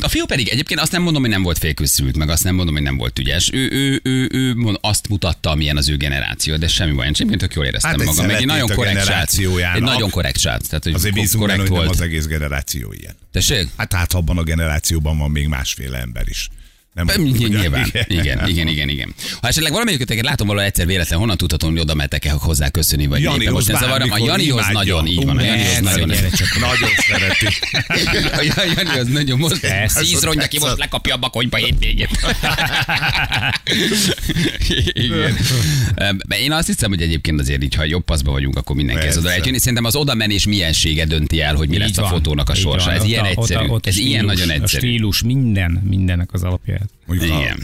[0.00, 2.74] A fiú pedig egyébként azt nem mondom, hogy nem volt félkőszült, meg azt nem mondom,
[2.74, 3.50] hogy nem volt ügyes.
[3.52, 7.06] Ő, ő, ő, ő mond, azt mutatta, amilyen az ő generáció, de semmi baj.
[7.06, 8.30] Én egyébként tök jól éreztem Hát magam.
[8.30, 9.38] Egy nagyon korrekt srác.
[9.74, 10.66] Egy nagyon korrekt srác.
[10.68, 11.90] Tehát, hogy Azért bízunk benne, korrekt nem volt.
[11.90, 13.14] az egész generáció ilyen.
[13.32, 13.68] Tessék?
[13.76, 16.50] Hát hát abban a generációban van még másféle ember is.
[16.96, 17.90] Nem Nem, ugyan- Nyilván.
[18.06, 19.14] Igen, igen, igen, igen.
[19.40, 23.20] Ha esetleg valamelyiköteket látom valahol egyszer véletlen, honnan tudhatom, hogy oda mehetek-e hozzá köszönni, vagy
[23.20, 24.10] éppen most ez zavarom.
[24.12, 24.72] A Janihoz imádja.
[24.72, 25.36] nagyon, így van.
[25.38, 26.08] A Janihoz nagyon.
[26.60, 27.46] Nagyon szereti.
[28.36, 29.60] A Janihoz nagyon most.
[29.86, 32.08] Szíz ronja ki, most lekapja a bakonyba hétvégét.
[34.92, 35.36] Igen.
[36.40, 39.26] Én azt hiszem, hogy egyébként azért így, ha jobb paszba vagyunk, akkor mindenki ez oda
[39.28, 39.58] lehet jönni.
[39.58, 42.92] Szerintem az oda menés miensége dönti el, hogy mi lesz a fotónak a sorsa.
[42.92, 43.66] Ez ilyen a- a- egyszerű.
[43.68, 44.86] a Ez ilyen nagyon A egyszerű.
[44.86, 46.85] stílus, minden, mindennek az alapját.
[47.06, 47.58] Mondjuk, ha, Igen.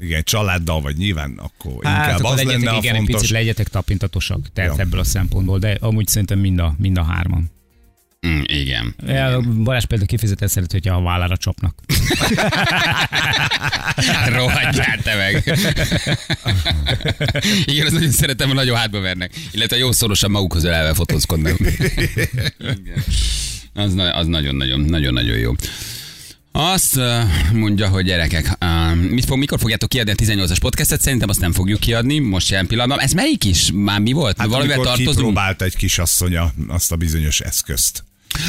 [0.00, 3.20] igen, családdal vagy nyilván, akkor Hát, inkább akkor az legyetek, lenne a igen, egy fontos.
[3.20, 4.82] picit legyetek tapintatosak, tehát Ja.
[4.82, 7.50] ebből a szempontból, de amúgy szerintem mind a, mind a hárman.
[8.26, 8.94] Mm, Igen.
[9.06, 11.74] El, Balázs például kifejezetten szeret, hogyha a vállára csapnak.
[14.36, 15.58] Rohadjál te meg.
[17.64, 19.32] Igen, az nagyon szeretem, hogy nagyon hátba vernek.
[19.52, 21.58] Illetve jó szorosan magukhoz elve fotózkodnak.
[22.58, 23.04] Igen.
[23.74, 25.52] Az, na- az nagyon-nagyon, nagyon-nagyon jó.
[26.60, 27.00] Azt
[27.52, 28.58] mondja, hogy gyerekek,
[29.10, 31.00] mit fog, mikor fogjátok kiadni a 18-as podcastet?
[31.00, 33.00] Szerintem azt nem fogjuk kiadni, most jelen pillanatban.
[33.00, 33.70] Ez melyik is?
[33.74, 34.38] Már mi volt?
[34.38, 35.16] Hát Valamivel tartozunk?
[35.16, 38.04] kipróbált egy kisasszonya azt a bizonyos eszközt.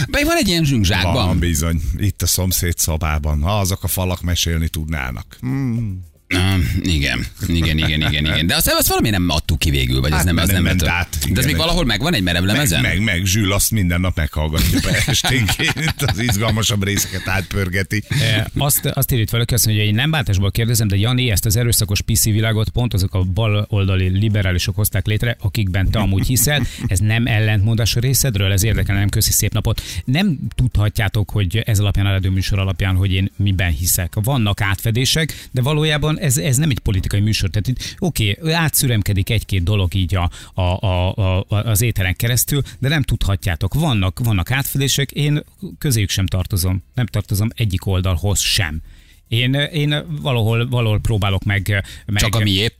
[0.09, 1.25] Be van egy ilyen zsungzsákban.
[1.25, 3.41] Van bizony, itt a szomszéd szobában.
[3.41, 5.37] Ha azok a falak mesélni tudnának.
[5.39, 6.05] Hmm.
[6.33, 8.47] Uh, igen, igen, igen, igen, igen.
[8.47, 10.63] De azt, azt valami nem adtuk ki végül, vagy ez Hát nem, az nem nem
[10.63, 12.81] ment át, De ez még valahol megvan egy merev Meg, lemezen?
[12.81, 18.03] meg, meg, Zsül azt minden nap meghallgatja be esténként, az izgalmasabb részeket átpörgeti.
[18.09, 21.45] E, Azt, azt írít valaki, azt mondja, hogy én nem bántásból kérdezem, de Jani, ezt
[21.45, 26.65] az erőszakos PC világot pont azok a baloldali liberálisok hozták létre, akikben te amúgy hiszel.
[26.87, 29.81] Ez nem ellentmondás a részedről, ez érdekel, nem köszi szép napot.
[30.05, 34.13] Nem tudhatjátok, hogy ez alapján a rádióműsor alapján, hogy én miben hiszek.
[34.23, 37.49] Vannak átfedések, de valójában ez, ez nem egy politikai műsor.
[37.49, 42.61] Tehát itt oké, okay, átszüremkedik egy-két dolog így a, a, a, a, az éteren keresztül,
[42.79, 43.73] de nem tudhatjátok.
[43.73, 45.43] Vannak, vannak átfedések, én
[45.77, 46.83] közéjük sem tartozom.
[46.93, 48.81] Nem tartozom egyik oldalhoz sem.
[49.27, 51.83] Én, én valahol, valahol próbálok meg...
[52.05, 52.73] meg Csak a miép.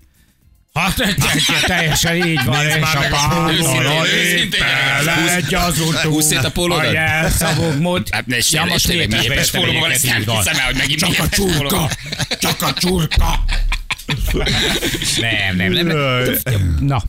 [0.73, 3.01] Hát te- te- teljesen így van, Nézd és a a
[5.35, 6.85] egy az húsz szét a pólódat?
[6.85, 8.07] hogy elszabogmod.
[8.11, 10.43] Hát ne is Ja, most tényleg miépes vettem pólóval, egyiket, ezt nem van.
[10.43, 11.89] hiszem el, hogy megint Csak a csurka,
[12.39, 13.43] csak a csurka.
[15.19, 15.87] Nem, nem.
[15.87, 15.97] nem.
[16.79, 17.03] Na,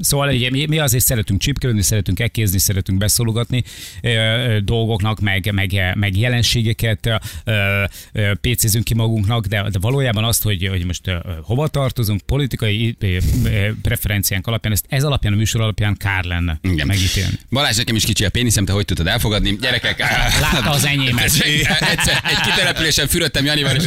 [0.00, 3.62] Szóval ugye, mi, mi azért szeretünk csipkelődni, szeretünk ekézni, szeretünk beszólogatni
[4.02, 7.06] ö, dolgoknak, meg, meg, meg jelenségeket
[7.44, 12.20] ö, ö, pécézünk ki magunknak, de, de valójában azt, hogy, hogy most ö, hova tartozunk,
[12.20, 13.06] politikai ö,
[13.44, 16.86] ö, preferenciánk alapján, ezt ez alapján, a műsor alapján kár lenne Igen.
[16.86, 17.38] megítélni.
[17.50, 19.56] Balázs, nekem is kicsi a péniszem, te hogy tudtad elfogadni?
[19.60, 19.98] Gyerekek,
[20.40, 21.24] Látta az enyémet.
[21.92, 23.84] Egyszer egy kitelepülésen fürödtem Janival, és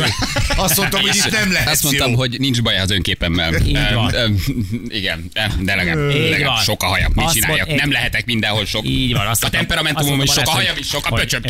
[0.55, 2.15] Azt mondtam, hogy itt nem lehet Azt mondtam, jó.
[2.17, 3.53] hogy nincs baj az önképemmel.
[4.87, 6.63] Igen, de legalább, Így legalább van.
[6.63, 7.11] sok a hajam.
[7.15, 7.75] Mit csináljak?
[7.75, 8.87] Nem lehetek mindenhol sok.
[8.87, 9.27] Így van.
[9.27, 11.41] Azt A temperamentumom is sok, a hajam is sok, a pöcsöm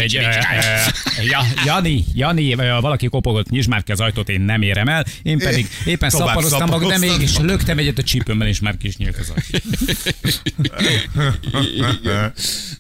[1.65, 5.05] Jani, Jani, valaki kopogott, nyisd már ki az ajtót, én nem érem el.
[5.23, 9.17] Én pedig éppen szaporoztam magam, de mégis löktem egyet a csípőmmel, és már kis nyílt
[9.17, 9.59] az ajtó.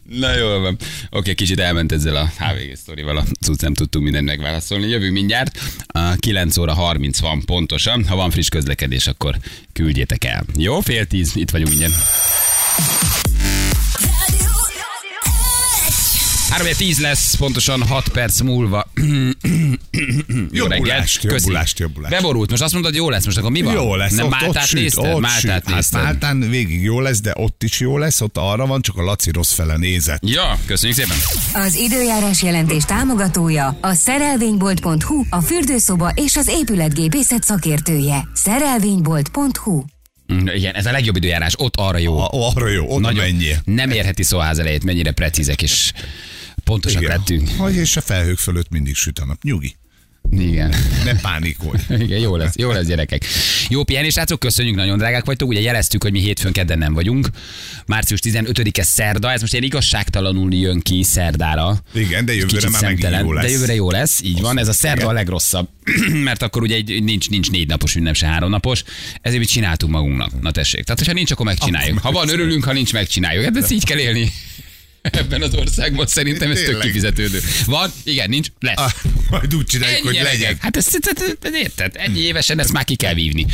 [0.19, 0.77] Na jól van.
[1.09, 4.87] Oké, kicsit elment ezzel a HVG sztorival, a cucc nem tudtunk mindent megválaszolni.
[4.87, 5.59] Jövünk mindjárt.
[5.87, 8.07] A 9 óra 30 van pontosan.
[8.07, 9.35] Ha van friss közlekedés, akkor
[9.73, 10.45] küldjétek el.
[10.57, 12.03] Jó, fél tíz, itt vagyunk mindjárt.
[16.49, 18.85] 3 10 lesz, pontosan 6 perc múlva.
[20.51, 20.71] Jó reggelt.
[20.71, 21.33] Jobbulást, Köszi.
[21.35, 22.13] jobbulást, jobbulást.
[22.15, 23.73] Beborult, most azt mondod, jó lesz, most akkor mi van?
[23.73, 25.13] Jó lesz, Nem ott, ott Máltát süt, nézted?
[25.13, 25.49] ott Máltát süt.
[25.49, 26.01] Hát nézted?
[26.01, 29.31] Máltán végig jó lesz, de ott is jó lesz, ott arra van, csak a Laci
[29.31, 30.19] rossz fele nézett.
[30.25, 31.17] Ja, köszönjük szépen.
[31.65, 38.27] Az időjárás jelentés támogatója a szerelvénybolt.hu, a fürdőszoba és az épületgépészet szakértője.
[38.33, 39.83] Szerelvénybolt.hu
[40.27, 42.19] Igen, ez a legjobb időjárás, ott arra jó.
[42.19, 43.61] A, arra jó, oda menjél.
[43.65, 45.91] Nem érheti szó ház elejét, mennyire precízek és
[46.63, 47.17] pontosak Igen.
[47.17, 47.49] lettünk.
[47.57, 49.43] Hogy és a felhők fölött mindig süt a nap.
[49.43, 49.75] Nyugi,
[50.31, 50.73] Igen.
[51.03, 51.79] ne pánikolj.
[52.03, 53.25] Igen, jó lesz, jó lesz gyerekek.
[53.69, 55.49] Jó pihenés, srácok, köszönjük, nagyon drágák vagytok.
[55.49, 57.27] Ugye jeleztük, hogy mi hétfőn kedden nem vagyunk.
[57.85, 61.77] Március 15-e szerda, ez most ilyen igazságtalanul jön ki szerdára.
[61.93, 63.43] Igen, de jövőre már megint jó lesz.
[63.43, 64.59] De jövőre jó lesz, így van.
[64.59, 65.09] Ez a szerda Igen.
[65.09, 65.69] a legrosszabb,
[66.23, 68.83] mert akkor ugye egy, nincs, nincs négy napos ünnep, se három napos.
[69.21, 70.41] Ezért mi csináltunk magunknak.
[70.41, 70.83] Na tessék.
[70.83, 71.97] Tehát, hogyha nincs, akkor megcsináljuk.
[71.97, 73.43] Ha van, örülünk, ha nincs, megcsináljuk.
[73.43, 74.31] Hát ezt így kell élni.
[75.11, 77.39] Ebben az országban szerintem ez tök kifizetődő.
[77.65, 78.77] Van, igen, nincs, lesz.
[78.77, 78.91] Ah,
[79.29, 80.39] majd úgy csináljuk, Ennyi hogy gyerekek.
[80.39, 80.57] legyen.
[80.59, 81.95] Hát ezt, ezt, ezt, ezt érted?
[81.95, 83.45] Ennyi évesen ezt már ki kell vívni.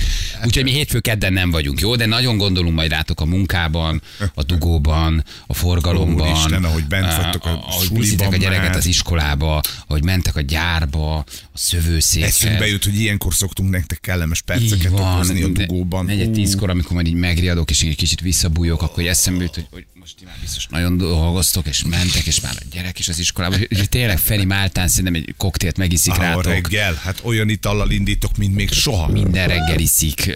[0.45, 1.95] Úgyhogy mi hétfő kedden nem vagyunk, jó?
[1.95, 4.01] De nagyon gondolunk majd rátok a munkában,
[4.33, 6.29] a dugóban, a forgalomban.
[6.29, 8.77] Úristen, ahogy bent vagytok a ahogy suliban viszitek a gyereket már.
[8.77, 12.27] az iskolába, ahogy mentek a gyárba, a szövőszékre.
[12.27, 16.05] Eszünkbe jut, hogy ilyenkor szoktunk nektek kellemes perceket van, okozni a dugóban.
[16.05, 19.85] Negyed tízkor, amikor majd így megriadok, és egy kicsit visszabújok, akkor eszembe jut, hogy, hogy
[20.01, 23.55] most ti már biztos nagyon dolgoztok, és mentek, és már a gyerek is az iskolába.
[23.55, 26.45] És tényleg Feri Máltán szerintem egy koktélt megiszik Ah, rátok.
[26.45, 29.07] reggel, hát olyan itallal indítok, mint még soha.
[29.07, 30.31] Minden reggel iszik,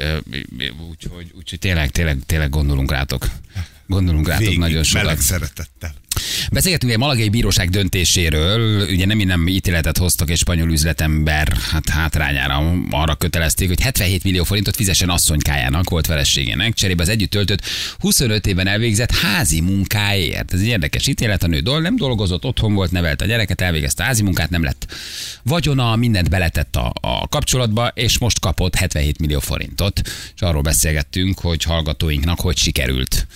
[0.89, 3.27] úgyhogy úgy, tényleg, tényleg, tényleg gondolunk rátok.
[3.87, 5.25] Gondolunk rátok Végig, nagyon meleg sokat.
[5.25, 5.93] szeretettel.
[6.51, 12.73] Beszélgetünk egy malagai bíróság döntéséről, ugye nem nem ítéletet hoztak egy spanyol üzletember hát hátrányára
[12.89, 17.61] arra kötelezték, hogy 77 millió forintot fizessen asszonykájának, volt feleségének, cserébe az együtt töltött
[17.99, 20.53] 25 éven elvégzett házi munkáért.
[20.53, 24.03] Ez egy érdekes ítélet, a nő dol, nem dolgozott, otthon volt, nevelt a gyereket, elvégezte
[24.03, 24.93] házi munkát, nem lett
[25.43, 30.01] vagyona, mindent beletett a, a kapcsolatba, és most kapott 77 millió forintot,
[30.35, 33.27] és arról beszélgettünk, hogy hallgatóinknak hogy sikerült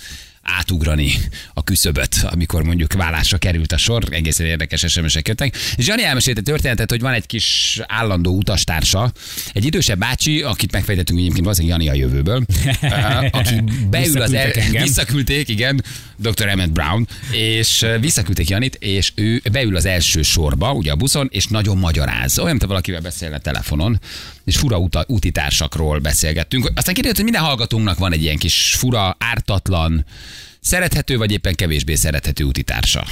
[0.58, 1.12] átugrani
[1.54, 5.56] a küszöböt, amikor mondjuk vállásra került a sor, egészen érdekes SMS-ek jöttek.
[5.76, 9.12] És Jani elmesélte történetet, hogy van egy kis állandó utastársa,
[9.52, 12.44] egy idősebb bácsi, akit megfejtettünk egyébként valószínűleg Jani a jövőből,
[12.80, 15.84] eh, aki beül az el, visszaküldték, igen,
[16.16, 16.48] Dr.
[16.48, 21.28] Emmett Brown, és eh, visszaküldték Janit, és ő beül az első sorba, ugye a buszon,
[21.30, 22.38] és nagyon magyaráz.
[22.38, 24.00] Olyan, mint valakivel beszélne telefonon,
[24.50, 26.70] és fura uta, útitársakról beszélgettünk.
[26.74, 30.04] Aztán kiderült, hogy minden hallgatónknak van egy ilyen kis fura, ártatlan,
[30.60, 33.06] szerethető vagy éppen kevésbé szerethető útitársa.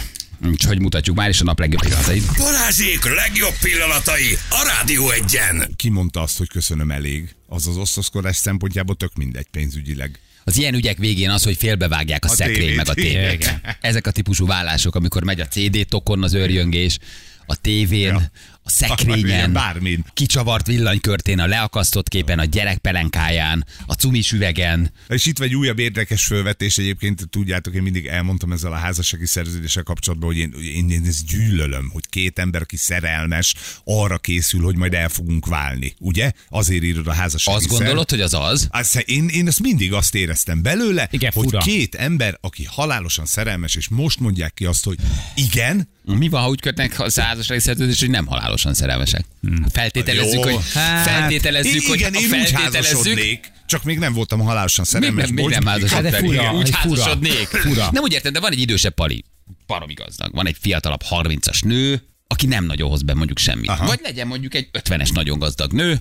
[0.47, 2.37] Úgyhogy mutatjuk már is a nap legjobb pillanatait.
[2.37, 5.71] Balázsék legjobb pillanatai a Rádió egyen.
[5.77, 7.35] Ki mondta azt, hogy köszönöm elég?
[7.49, 10.19] az az osztozkodás szempontjából tök mindegy pénzügyileg.
[10.45, 13.61] Az ilyen ügyek végén az, hogy félbevágják a, A szekrény meg a tévét.
[13.81, 16.99] Ezek a típusú vállások, amikor megy a CD tokon az őrjöngés,
[17.51, 18.31] a tévén, Ja.
[18.63, 20.05] a szekrényen, Bármin.
[20.15, 24.93] kicsavart villanykörtén, a leakasztott képen, a gyerek pelenkáján, a cumis üvegen.
[25.09, 29.83] És itt vagy újabb érdekes fölvetés, egyébként tudjátok, én mindig elmondtam ezzel a házassági szerződéssel
[29.83, 34.77] kapcsolatban, hogy én, én, én ezt gyűlölöm, hogy két ember, aki szerelmes, arra készül, hogy
[34.77, 35.95] majd el fogunk válni.
[35.99, 36.33] Ugye?
[36.49, 38.69] Azért írod a házassági Azt gondolod, hogy az az?
[38.71, 41.59] Azt, én, én ezt mindig azt éreztem belőle, Igen, hogy fura.
[41.59, 44.99] két ember, aki halálosan szerelmes, és most mondják ki azt, hogy
[45.35, 49.25] igen, Mi van, ha úgy kötnek a házassági szerződést, hogy nem halálosan szerelmesek?
[49.73, 50.53] Feltételezzük, Jó.
[50.53, 50.63] hogy
[51.05, 55.25] feltételezzük, hogy igen, én úgy feltételezzük, házasodnék, csak még nem voltam halálosan még szerelmes.
[55.27, 55.67] nem, még nem.
[55.67, 57.47] Hát fura, Úgy házasodnék.
[57.47, 57.89] Fura.
[57.93, 59.25] Nem úgy értem, de van egy idősebb pali,
[59.67, 60.33] baromi gazdag.
[60.35, 63.69] Van egy fiatalabb 30-as nő, aki nem nagyon hoz be mondjuk semmit.
[63.69, 63.87] Aha.
[63.87, 65.99] Vagy legyen mondjuk egy 50-es nagyon gazdag nő,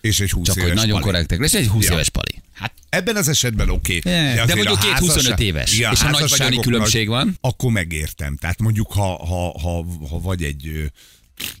[0.00, 1.04] És egy 20 csak hogy éves nagyon pali.
[1.04, 1.92] korrektek, és egy 20 Ja.
[1.92, 2.42] éves pali.
[2.58, 3.96] Hát Ebben az esetben oké.
[3.96, 4.12] Okay.
[4.12, 7.36] De De mondjuk két 25 éves, és a nagy vagyoni különbség van.
[7.40, 8.36] Akkor megértem.
[8.36, 10.90] Tehát mondjuk, ha, ha, ha, ha vagy egy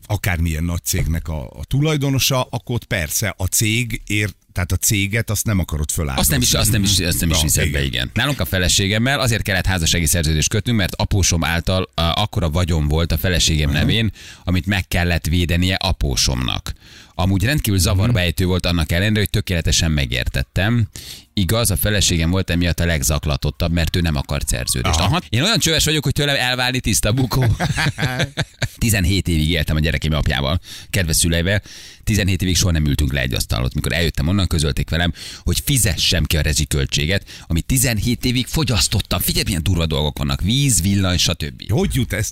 [0.06, 5.30] akármilyen nagy cégnek a, a tulajdonosa, akkor ott persze a cég ér, tehát a céget
[5.30, 6.20] azt nem akarod föláldozni.
[6.20, 8.10] Azt nem is, azt nem is, azt nem is viszed be, igen.
[8.14, 13.12] Nálunk a feleségemmel azért kellett házassági szerződést kötnünk, mert apósom által uh, akkora vagyon volt
[13.12, 14.12] a feleségem nevén,
[14.44, 16.72] amit meg kellett védenie apósomnak.
[17.18, 20.88] Amúgy rendkívül zavarba ejtő volt annak ellenére, hogy tökéletesen megértettem.
[21.34, 24.98] Igaz, a feleségem volt emiatt a legzaklatottabb, mert ő nem akart szerződést.
[24.98, 25.20] Aha.
[25.28, 27.44] Én olyan csöves vagyok, hogy tőlem elválni tiszta bukó.
[28.78, 31.62] 17 évig éltem a gyerekem apjával, kedves szüleivel.
[32.04, 33.74] 17 évig soha nem ültünk le egy asztalot.
[33.74, 35.12] Mikor eljöttem onnan, közölték velem,
[35.44, 39.20] hogy fizessem ki a rezsiköltséget, amit 17 évig fogyasztottam.
[39.20, 40.40] Figyelj, milyen durva dolgok vannak.
[40.40, 41.70] Víz, villany, stb.
[41.70, 42.30] Hogy jut ez?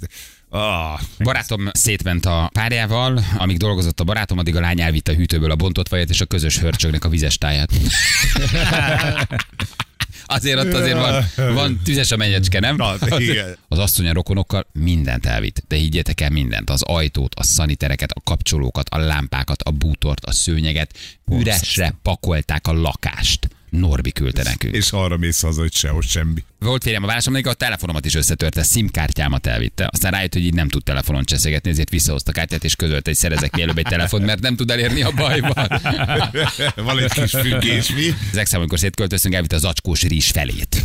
[0.57, 5.51] Ah, Barátom szétment a párjával, amíg dolgozott a barátom, addig a lány elvitte a hűtőből
[5.51, 7.71] a bontott vajat és a közös hörcsögnek a vizes táját.
[10.27, 12.77] Azért ott azért van, van tüzes a menyecske, nem?
[12.77, 13.57] Na, igen.
[13.69, 18.21] Az asszony a rokonokkal mindent elvitt, de higgyétek el mindent, az ajtót, a szanitereket, a
[18.25, 20.97] kapcsolókat, a lámpákat, a bútort, a szőnyeget,
[21.31, 23.49] üresre pakolták a lakást.
[23.78, 24.74] Norbi küldte nekünk.
[24.74, 26.44] és arra mész haza, hogy sehol semmi.
[26.58, 29.88] Volt férjem a válaszom, még a telefonomat is összetörte, SIM-kártyámat elvitte.
[29.92, 33.18] Aztán rájött, hogy így nem tud telefonon cseszegetni, ezért visszahozta a kártyát, és közölte, hogy
[33.18, 35.68] szerezek mielőbb egy telefont, mert nem tud elérni a bajban.
[36.87, 38.14] Van egy kis függés, mi?
[38.30, 40.82] Az ex amikor szétköltöztünk, elvitte az acskós rizs felét.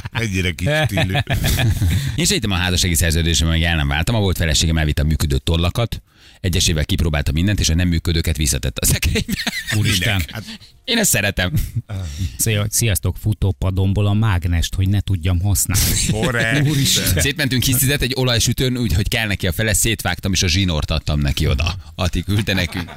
[0.12, 0.52] Ennyire
[0.84, 1.12] stílű.
[2.16, 4.14] Én sejtem a házassági szerződésem, meg el nem váltam.
[4.14, 6.02] A volt feleségem elvitte a működő tollakat,
[6.40, 9.52] egyesével kipróbálta mindent, és a nem működőket visszatette a szekrénybe.
[9.76, 10.22] Úristen.
[10.32, 10.44] Hát,
[10.84, 11.52] Én ezt szeretem.
[12.36, 16.06] Szia- Sziasztok, futópadomból a mágnest, hogy ne tudjam használni.
[16.10, 16.86] korrekt.
[17.16, 21.20] Szétmentünk hisztizet egy olajsütőn, úgy, hogy kell neki a fele, szétvágtam, és a zsinort adtam
[21.20, 21.74] neki oda.
[21.94, 22.90] Ati küldte nekünk.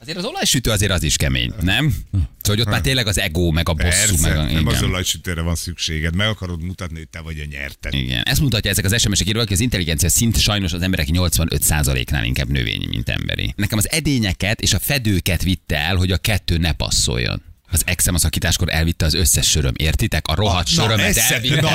[0.00, 1.94] Azért az olajsütő azért az is kemény, nem?
[2.12, 4.52] Szóval, hogy ott már tényleg az ego, meg a bosszú, Persze, meg a...
[4.52, 7.92] nem az olajsütőre van szükséged, meg akarod mutatni, hogy te vagy a nyertes.
[7.94, 8.22] Igen.
[8.22, 12.86] Ezt mutatja ezek az SMS-ek hogy az intelligencia szint sajnos az emberek 85%-nál inkább növényi,
[12.86, 13.52] mint emberi.
[13.56, 17.42] Nekem az edényeket és a fedőket vitte el, hogy a kettő ne passzoljon.
[17.72, 20.26] Az exem a szakításkor elvitte az összes söröm, értitek?
[20.26, 21.60] A rohadt Na, sörömet ez, elvitte.
[21.60, 21.70] na.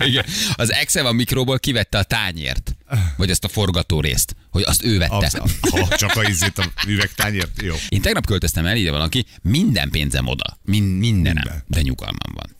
[0.06, 0.24] Igen.
[0.54, 2.76] Az exem a mikróból kivette a tányért,
[3.16, 5.16] vagy azt a forgató részt, hogy azt ő vette.
[5.16, 5.38] Az,
[5.70, 7.74] ha csak a izét a üvegtányért, jó.
[7.88, 11.62] Én tegnap költöztem el, ide valaki, minden pénzem oda, Min- mindenem, Minden.
[11.66, 12.56] de nyugalmam van.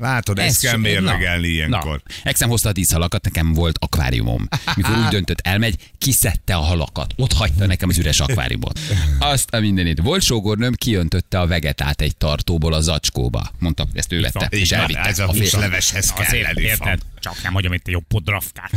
[0.00, 2.02] Látod, ezt Ez kell mérlegelni na, ilyenkor.
[2.22, 4.48] Exem hozta a tíz halakat, nekem volt akváriumom.
[4.74, 7.12] Mikor úgy döntött, elmegy, kiszedte a halakat.
[7.16, 8.78] Ott hagyta nekem az üres akváriumot.
[9.18, 10.00] Azt a mindenit.
[10.00, 13.50] Volt sógornőm, kiöntötte a vegetát egy tartóból a zacskóba.
[13.58, 15.00] Mondta, ezt ő vette, és elvitte.
[15.00, 17.00] Ez a fél- húsleveshez kell érted?
[17.34, 18.70] Csak nem mondjam, itt egy jobb podrafkát.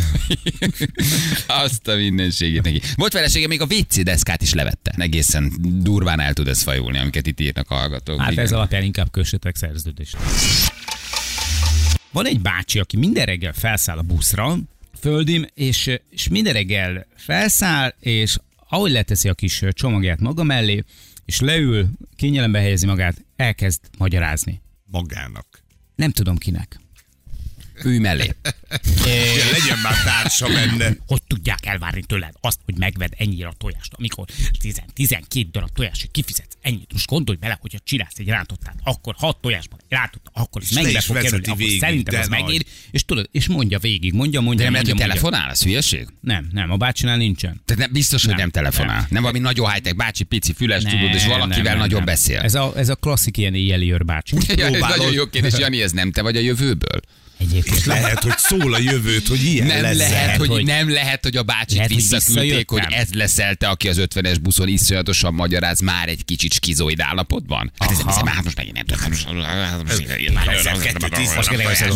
[1.64, 2.82] Azt a mindenségét neki.
[2.96, 4.94] Volt felesége, még a WC deszkát is levette.
[4.98, 8.20] Egészen durván el tud ez fajulni, amiket itt írnak a hallgatók.
[8.20, 8.44] Hát Igen.
[8.44, 10.18] ez alapján inkább kössetek szerződést.
[12.12, 14.58] Van egy bácsi, aki minden reggel felszáll a buszra,
[15.00, 18.38] földim, és, és minden reggel felszáll, és
[18.70, 20.84] ahogy leteszi a kis csomagját maga mellé,
[21.26, 24.62] és leül, kényelembe helyezi magát, elkezd magyarázni.
[24.86, 25.64] Magának.
[25.96, 26.81] Nem tudom kinek.
[27.84, 28.32] Ülj mellé.
[29.06, 30.96] Ja, legyen már társa benne.
[31.08, 34.26] Hogy tudják elvárni tőled azt, hogy megved ennyire a tojást, amikor
[34.60, 36.92] 10, 12 darab tojást kifizetsz ennyit.
[36.94, 41.16] Most gondolj bele, hogyha csinálsz egy rántottát, akkor 6 tojásban rántott, akkor ez mennyibe fog
[41.16, 42.42] kerülni, vezeti akkor végig, szerintem ez nagy.
[42.42, 45.22] megér, és tudod, és mondja végig, mondja, mondja, De nem mondja, hogy mondja.
[45.22, 46.08] telefonál, az hülyeség?
[46.22, 47.62] Nem, nem, a bácsinál nincsen.
[47.66, 48.96] Tehát nem, biztos, hogy nem, Nem, telefonál.
[48.96, 49.22] Nem, nem.
[49.22, 52.06] valami nagyon high-tech bácsi, pici, füles, tudod, és Nem, valakivel nem, nem, nagyon nem.
[52.06, 52.40] beszél.
[52.40, 54.36] Ez a, ez a klasszik ilyen éjjeli őrbácsi.
[54.62, 57.00] Ja, ez nagyon jó kérdés, Jani, ez nem te vagy a jövőből?
[57.42, 59.98] Egyébként És lehet, hogy szól a jövőt, hogy ilyen Nem lesz.
[59.98, 63.68] lehet, hogy, hogy- nem lehet, hogy a bácsit Lehet, hogy visszaküldték, hogy ez leszel te,
[63.68, 67.72] aki az 50-es buszon iszonyatosan magyaráz, már egy kicsit skizoid állapotban?
[67.80, 69.34] Hát ez, ez, hát most megint nem tudom.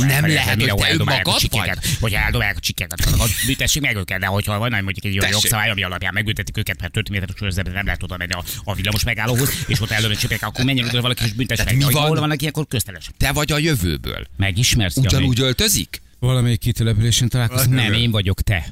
[0.07, 1.79] Nem lehet, hogy te önmagad vagy?
[1.99, 3.09] Hogy eldobálják a csikeket,
[3.45, 6.97] büntessék meg őket, de hogyha van mondjuk egy olyan jogszabály, ami alapján megbüntetik őket, mert
[6.97, 10.49] 5 méteres körzetben nem lehet oda menni a, villamos megállóhoz, és ott eldobálják a csikeket,
[10.49, 11.77] akkor menjen oda valaki és meg.
[11.77, 12.07] mi van?
[12.07, 13.09] Hol vannak ilyenkor közteles?
[13.17, 14.27] Te vagy a jövőből.
[14.37, 14.95] Megismersz?
[14.95, 15.25] Jani?
[15.35, 16.01] Ugyanúgy öltözik?
[16.19, 17.75] Valamelyik kitelepülésen találkozunk.
[17.75, 18.65] Nem, én vagyok te.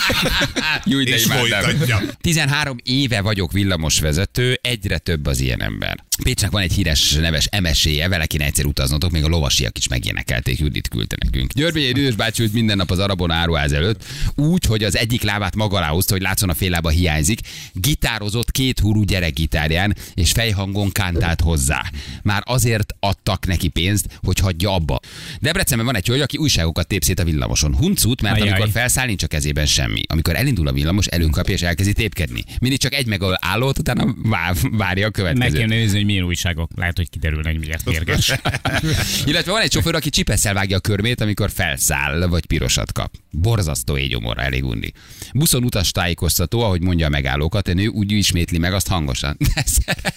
[0.84, 1.48] Jó, de És imádom.
[1.48, 2.00] folytatja.
[2.20, 6.04] 13 éve vagyok villamosvezető, egyre több az ilyen ember.
[6.22, 10.58] Pécsnek van egy híres neves MSZ-je, vele kéne egyszer utaznotok, még a lovasiak is megénekelték,
[10.58, 11.52] Judit küldte nekünk.
[11.52, 14.04] Györgyi Idős bácsi ült minden nap az Arabon áruház előtt,
[14.34, 17.40] úgy, hogy az egyik lábát maga alá hogy látszon a fél lába hiányzik,
[17.72, 21.90] gitározott két hurú gyerekgitárján, és fejhangon kántált hozzá.
[22.22, 25.00] Már azért adtak neki pénzt, hogy hagyja abba.
[25.40, 27.74] Debrecenben van egy hölgy, aki újságokat tép szét a villamoson.
[27.74, 28.48] Huncut, mert Ajaj.
[28.48, 30.00] amikor felszáll, nincs a kezében semmi.
[30.06, 32.44] Amikor elindul a villamos, előnkapja és elkezdi tépkedni.
[32.60, 35.58] Mindig csak egy meg állót, utána vár, várja a Meg következőt.
[35.58, 36.70] kell nézni, milyen újságok.
[36.76, 38.32] Lehet, hogy kiderülne, hogy miért mérges.
[39.30, 43.14] Illetve van egy sofőr, aki csipesszel vágja a körmét, amikor felszáll, vagy pirosat kap.
[43.30, 44.92] Borzasztó égyomorra, elég undi.
[45.32, 49.36] Buszon utas tájékoztató, ahogy mondja a megállókat, a nő úgy ismétli meg azt hangosan.
[49.86, 50.14] De.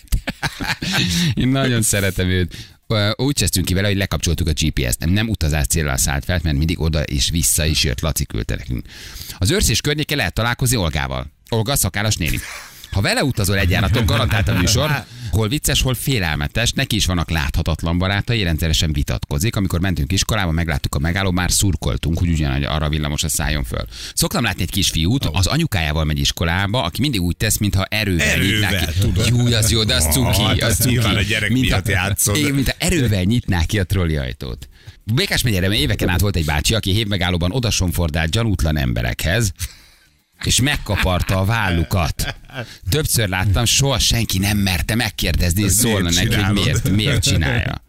[1.34, 2.56] Én nagyon szeretem őt.
[3.16, 5.00] Úgy csesztünk ki vele, hogy lekapcsoltuk a GPS-t.
[5.00, 8.02] Nem, nem utazás célra szállt fel, mert mindig oda és vissza is jött.
[8.02, 8.86] Laci küldte nekünk.
[9.38, 11.32] Az őrszés környéke lehet találkozni Olgával.
[11.50, 12.40] Olga szakállas néni.
[12.92, 17.30] Ha vele utazol egy járaton, garantált a műsor, hol vicces, hol félelmetes, neki is vannak
[17.30, 19.56] láthatatlan barátai, rendszeresen vitatkozik.
[19.56, 23.64] Amikor mentünk iskolába, megláttuk a megálló, már szurkoltunk, hogy ugyanúgy arra a villamos a szálljon
[23.64, 23.86] föl.
[24.14, 28.72] Szoktam látni egy kisfiút, az anyukájával megy iskolába, aki mindig úgy tesz, mintha erővel, Erővel,
[28.72, 29.30] nyitná ki.
[29.36, 30.98] Jó, az jó, de az Ah, cuki, hát az cuki.
[30.98, 32.36] a gyerek Mint miatt játszod.
[32.36, 34.70] Igen, mint erővel nyitná ki a trolli ajtót.
[35.04, 39.54] Békás megyere éveken át volt egy bácsi, aki hévmegállóban odasonfordált gyanútlan emberekhez,
[40.46, 42.36] és megkaparta a vállukat.
[42.90, 47.84] Többször láttam, soha senki nem merte megkérdezni, és szólna miért neki, hogy miért, miért csinálja.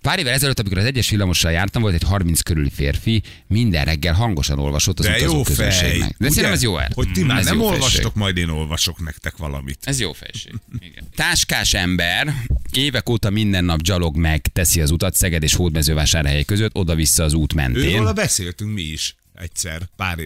[0.00, 4.14] Pár évvel ezelőtt, amikor az egyes villamossal jártam, volt egy 30 körüli férfi, minden reggel
[4.14, 5.54] hangosan olvasott az De jó utazó fej.
[5.54, 6.08] közönségnek.
[6.08, 6.28] De Ugye?
[6.28, 6.90] szerintem ez jó el.
[6.94, 8.10] Hogy ti már Ez nem olvastok, felség.
[8.14, 9.78] majd én olvasok nektek valamit.
[9.82, 10.52] Ez jó felség.
[10.78, 11.04] Igen.
[11.16, 12.34] Táskás ember
[12.72, 17.32] évek óta minden nap gyalog meg teszi az utat Szeged és Hódmezővásárhely között, oda-vissza az
[17.32, 17.94] út mentén.
[17.94, 20.18] Őróla beszéltünk mi is egyszer, pár,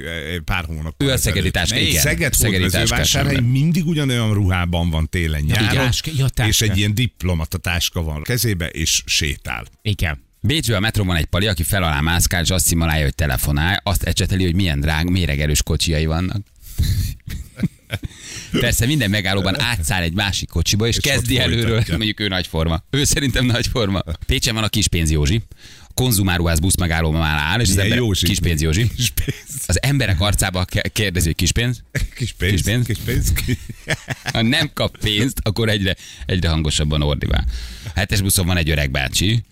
[0.45, 1.03] pár hónap.
[1.03, 2.01] Ő a szegedi táska, igen.
[2.01, 6.65] Szeged Hódmezővásárhely mindig ugyanolyan ruhában van télen nyáron, táska- ja, táska.
[6.65, 9.67] és egy ilyen diplomata táska van a kezébe, és sétál.
[9.83, 10.27] Igen.
[10.41, 13.81] Bécsben a metron van egy pali, aki fel alá mászkál, és azt szimulálja, hogy telefonál,
[13.85, 16.43] azt ecseteli, hogy milyen drág, méregerős kocsiai vannak.
[18.61, 22.83] Persze minden megállóban átszáll egy másik kocsiba, és, És kezdi előről, mondjuk ő nagy forma.
[22.91, 24.03] Ő szerintem nagy forma.
[24.27, 25.43] Pécsen van a kispénz Józsi.
[25.99, 28.27] Konzumáruház busz megállóban már áll, és az ember, Józsi?
[28.27, 28.91] kispénz Józsi.
[28.97, 29.65] Kispénz.
[29.67, 31.83] Az emberek arcába kérdezi, hogy kispénz.
[32.15, 32.53] Kis pénz.
[32.53, 32.87] Kis pénz?
[32.87, 33.33] Kis pénz.
[34.33, 37.45] Ha nem kap pénzt, akkor egyre, egyre hangosabban ordibál.
[37.95, 39.43] Hetes buszon van egy öreg bácsi,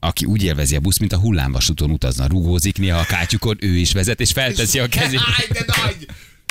[0.00, 2.26] aki úgy élvezi a busz, mint a hullámvasúton utazna.
[2.26, 5.20] Rugózik néha a kátyukon, ő is vezet, és felteszi a kezét.
[5.38, 6.06] Áj, de nagy!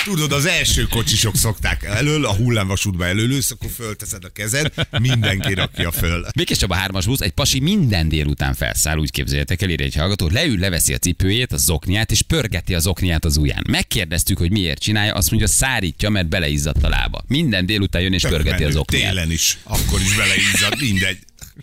[0.06, 5.91] Tudod, az első kocsisok szokták elől, a hullámvasútba előlősz, akkor fölteszed a kezed, mindenki rakja
[5.91, 6.26] föl.
[6.36, 10.60] Békés Csaba hármas busz, egy pasi minden délután felszáll, úgy képzeljétek el, egy hallgató, leül,
[10.60, 13.63] leveszi a cipőjét, a zokniát, és pörgeti a zokniát az ujján.
[13.70, 17.24] Megkérdeztük, hogy miért csinálja, azt mondja, szárítja, mert beleizzadt a lába.
[17.28, 18.65] Minden délután jön és Tök pörgeti menő.
[18.65, 19.12] az zokniát.
[19.12, 21.18] Télen is, akkor is beleizzadt, mindegy.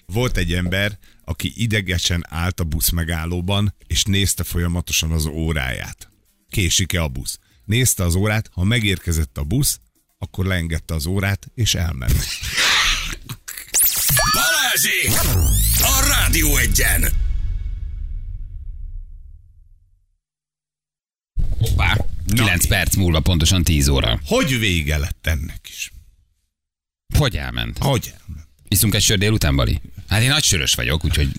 [0.06, 6.10] Volt egy ember, aki idegesen állt a busz megállóban, és nézte folyamatosan az óráját.
[6.50, 7.38] Késik-e a busz?
[7.72, 9.80] Nézte az órát, ha megérkezett a busz,
[10.18, 12.26] akkor leengedte az órát, és elment.
[14.32, 15.10] Balázsék!
[15.78, 17.08] A Rádió Egyen!
[21.58, 21.96] Hoppá.
[22.34, 24.20] 9 perc múlva pontosan 10 óra.
[24.24, 25.92] Hogy vége lett ennek is?
[27.18, 27.78] Hogy elment?
[27.78, 28.48] Hogy elment?
[28.68, 29.80] Iszunk egy sör délután, Bali?
[30.08, 31.30] Hát én nagy sörös vagyok, úgyhogy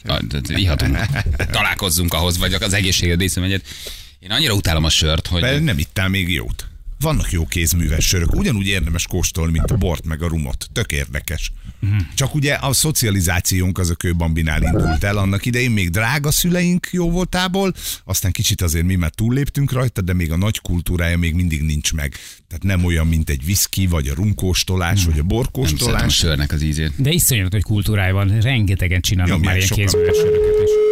[0.48, 0.98] ihatunk.
[1.52, 3.65] Találkozzunk ahhoz, vagy az egészséged részem egyet.
[4.24, 5.42] Én annyira utálom a sört, hogy...
[5.42, 6.68] De nem ittál még jót.
[7.00, 10.68] Vannak jó kézműves sörök, ugyanúgy érdemes kóstolni, mint a bort meg a rumot.
[10.74, 11.52] Tök érdekes.
[12.16, 17.12] Csak ugye a szocializációnk az a kőbambinál indult el, annak idején még drága szüleink jó
[17.12, 21.62] voltából, aztán kicsit azért mi már túlléptünk rajta, de még a nagy kultúrája még mindig
[21.62, 22.16] nincs meg.
[22.48, 26.16] Tehát nem olyan, mint egy viszki, vagy a rumkóstolás, vagy a Nem szeretem a borkóstolás.
[26.16, 26.92] sörnek az ízét.
[26.98, 30.83] De iszonyat nagy kultúrája van, rengetegen csinálnak már ilyen kézműves söröket is.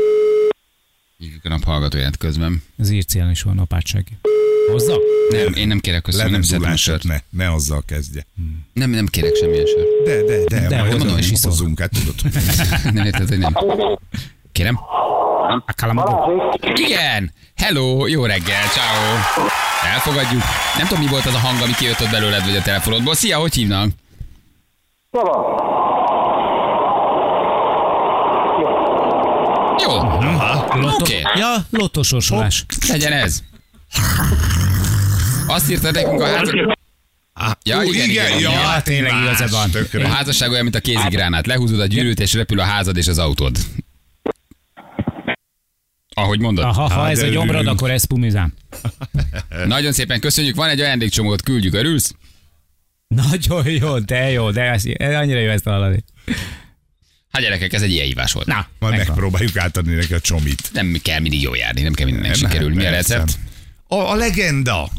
[1.22, 2.64] Hívjuk a nap hallgatóját közben.
[2.78, 4.06] Az írcélen is van apátság.
[4.72, 4.98] Hozza?
[5.30, 7.04] Nem, én nem kérek köszönöm, nem szeretem a sört.
[7.04, 8.26] ne, ne azzal kezdje.
[8.74, 9.88] Nem, nem kérek semmilyen sört.
[10.06, 11.52] De, de, de, De, majd mondom, iszol.
[11.52, 12.16] hozzunk, hát tudod.
[12.96, 13.54] Nem érted, hogy nem.
[14.52, 14.78] Kérem?
[14.78, 15.94] A.
[15.94, 17.32] Balázsék, Igen!
[17.56, 19.16] Hello, jó reggel, ciao.
[19.94, 20.42] Elfogadjuk.
[20.78, 23.16] Nem tudom, mi volt az a hang, ami kijött ott belőled, vagy a telefonodból.
[23.16, 23.90] Szia, hogy hívnak?
[25.12, 25.81] Szava.
[29.84, 29.92] Jó.
[30.82, 31.22] Lotto- Oké.
[31.36, 32.66] Ja, lottosorsolás.
[32.88, 33.44] Legyen ez.
[35.48, 36.78] Azt írta nekünk a házasság.
[37.64, 38.52] Ja, Ó, igen, igen, igen.
[38.52, 39.70] Ja, tényleg más, igazad van.
[39.72, 40.06] tökre.
[40.06, 41.46] A házasság olyan, mint a kézigránát.
[41.48, 43.58] Lehúzod a gyűrűt, és repül a házad és az autód.
[46.16, 46.66] Ahogy mondod.
[46.66, 48.54] Ha, ha ez a gyomrod, akkor ez pumizám.
[49.66, 50.56] Nagyon szépen köszönjük.
[50.56, 51.74] Van egy ajándékcsomót, küldjük.
[51.74, 52.14] Örülsz?
[53.08, 56.04] Nagyon jó, de jó, de ez, ez annyira jó ezt hallani.
[57.32, 58.48] Hát gyerekek, ez egy ilyen hívás volt.
[58.48, 59.08] Na, Majd megvan.
[59.08, 60.70] megpróbáljuk átadni neki a csomit.
[60.74, 62.76] Nem kell mindig jól járni, nem kell mindennek Nem, sikerülni.
[62.76, 63.34] Mi a recept?
[63.88, 64.90] A, a legenda.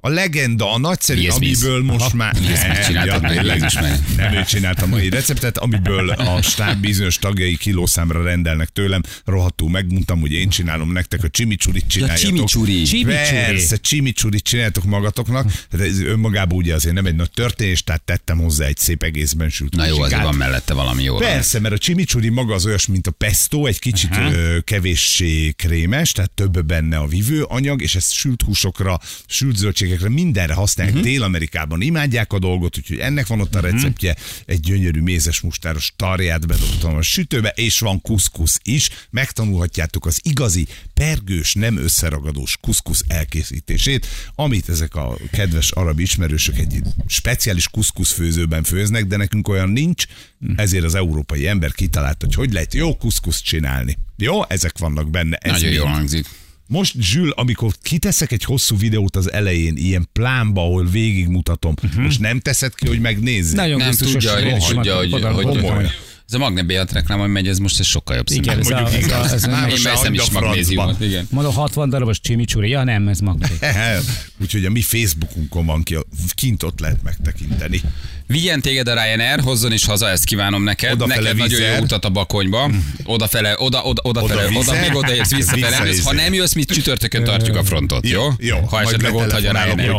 [0.00, 1.62] A legenda, a nagyszerű, Yes, miss.
[1.62, 2.36] amiből most már...
[2.48, 4.00] Yes, Nem, megcsináltad, ja, meg meg.
[4.16, 9.02] Nem ő csinálta a mai receptet, amiből a stáb bizonyos tagjai kilószámra rendelnek tőlem.
[9.24, 12.24] Rohadtul megmondtam, hogy én csinálom nektek, a chimicsurit csináljátok.
[12.24, 12.82] chimichurri.
[12.82, 13.24] Chimichurri.
[13.26, 15.52] Persze, chimichurrit csináljátok magatoknak.
[15.70, 19.48] Tehát ez önmagában ugye azért nem egy nagy történés, tehát tettem hozzá egy szép egészben
[19.50, 21.16] sült Na jó, azért van mellette valami jó.
[21.16, 26.12] Persze, mert a chimichurri maga az olyas, mint a pesto, egy kicsit ö, kevéssé krémes,
[26.12, 29.56] tehát több benne a vívő anyag, és ezt sült húsokra, sült
[29.86, 30.96] zöldségekre, mindenre használják.
[30.96, 31.10] Uh-huh.
[31.10, 34.16] Dél-Amerikában imádják a dolgot, úgyhogy ennek van ott a receptje.
[34.46, 38.88] Egy gyönyörű mézes mustáros tarját bedobtam a sütőbe, és van kuszkusz is.
[39.10, 46.80] Megtanulhatjátok az igazi, pergős, nem összeragadós kuszkusz elkészítését, amit ezek a kedves arab ismerősök egy
[47.06, 50.04] speciális kuszkusz főzőben főznek, de nekünk olyan nincs,
[50.56, 53.98] ezért az európai ember kitalálta, hogy hogy lehet jó kuszkuszt csinálni.
[54.16, 55.36] Jó, ezek vannak benne.
[55.36, 56.26] Ez Nagyon jól hangzik.
[56.68, 62.02] Most, Zsül, amikor kiteszek egy hosszú videót az elején, ilyen plánba, ahol végigmutatom, uh-huh.
[62.02, 63.54] most nem teszed ki, hogy megnézzd?
[63.56, 65.90] Nagyon Nem tudja, én hogy, is hogy, hogy, oda- hogy, oda- hogy,
[66.28, 69.10] ez a magnebiat reklám, hogy megy, ez most ez sokkal jobb Igen, ez a, ez
[69.10, 71.26] a, ez a, Már Én se veszem hagyd is a magnéziumot, igen.
[71.30, 72.68] mondom, 60 darabos chimichurri.
[72.70, 73.58] Ja nem, ez magnézium.
[74.42, 75.96] Úgyhogy a mi Facebookunkon van ki,
[76.34, 77.80] kint ott lehet megtekinteni.
[78.26, 80.92] Vigyen téged a Ryanair, hozzon is haza, ezt kívánom neked.
[80.92, 81.76] Odafele neked nagyon vizer.
[81.76, 82.70] jó utat a bakonyba.
[83.04, 84.80] Odafele, oda, oda, odafele, Oda oda, vizer.
[84.80, 86.02] még odaérsz, visszafele nem jössz.
[86.04, 88.28] Ha Vissza nem jössz, mi csütörtökön tartjuk a frontot, jó?
[88.38, 89.94] Jó, Ha esetleg ott hagy a Ryanair.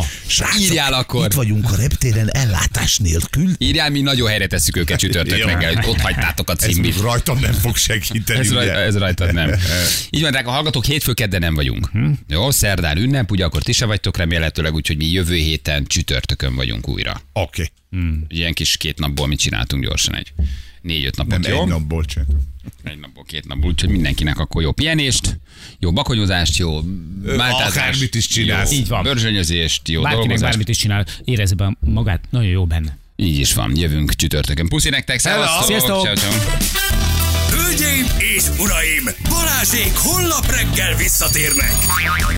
[0.60, 1.26] Írjál akkor.
[1.26, 3.50] Itt vagyunk a reptéren ellátás nélkül.
[3.58, 7.00] Írjál, mi nagyon helyre tesszük őket csütörtök reggel, ott hagytátok a Ez cimbit.
[7.02, 8.40] rajtam nem fog segíteni.
[8.40, 8.74] Ez, raj, ugye?
[8.76, 9.52] ez rajtad nem.
[10.10, 11.90] Így van, drága hallgatók, hétfő kedden nem vagyunk.
[11.92, 12.12] Hm?
[12.28, 16.88] Jó, szerdán ünnep, ugye akkor ti se vagytok remélhetőleg, úgyhogy mi jövő héten csütörtökön vagyunk
[16.88, 17.22] újra.
[17.34, 17.72] Oké,
[18.28, 20.34] Ilyen kis két napból mit csináltunk gyorsan egy
[20.82, 21.62] négy-öt napot, nem jó?
[21.62, 22.38] egy napból csináltam.
[22.84, 25.40] Egy napból, két napból, úgyhogy mindenkinek akkor jó pihenést,
[25.80, 26.82] jó bakonyozást, jó
[27.24, 28.72] máltázást, akármit is csinálsz.
[28.72, 29.04] jó Így van.
[29.04, 30.50] bőrzsönyözést, jó Bárkinek dolgozást.
[30.52, 32.98] bármit is csinál, érezze be magát, nagyon jó benne.
[33.20, 34.68] Így is van, jövünk csütörtökön.
[34.68, 35.66] Puszi nektek, szevasztok!
[35.66, 36.04] Sziasztok!
[36.04, 36.32] Ciao, ciao.
[37.50, 41.72] Hölgyeim és uraim, Balázsék holnap reggel visszatérnek.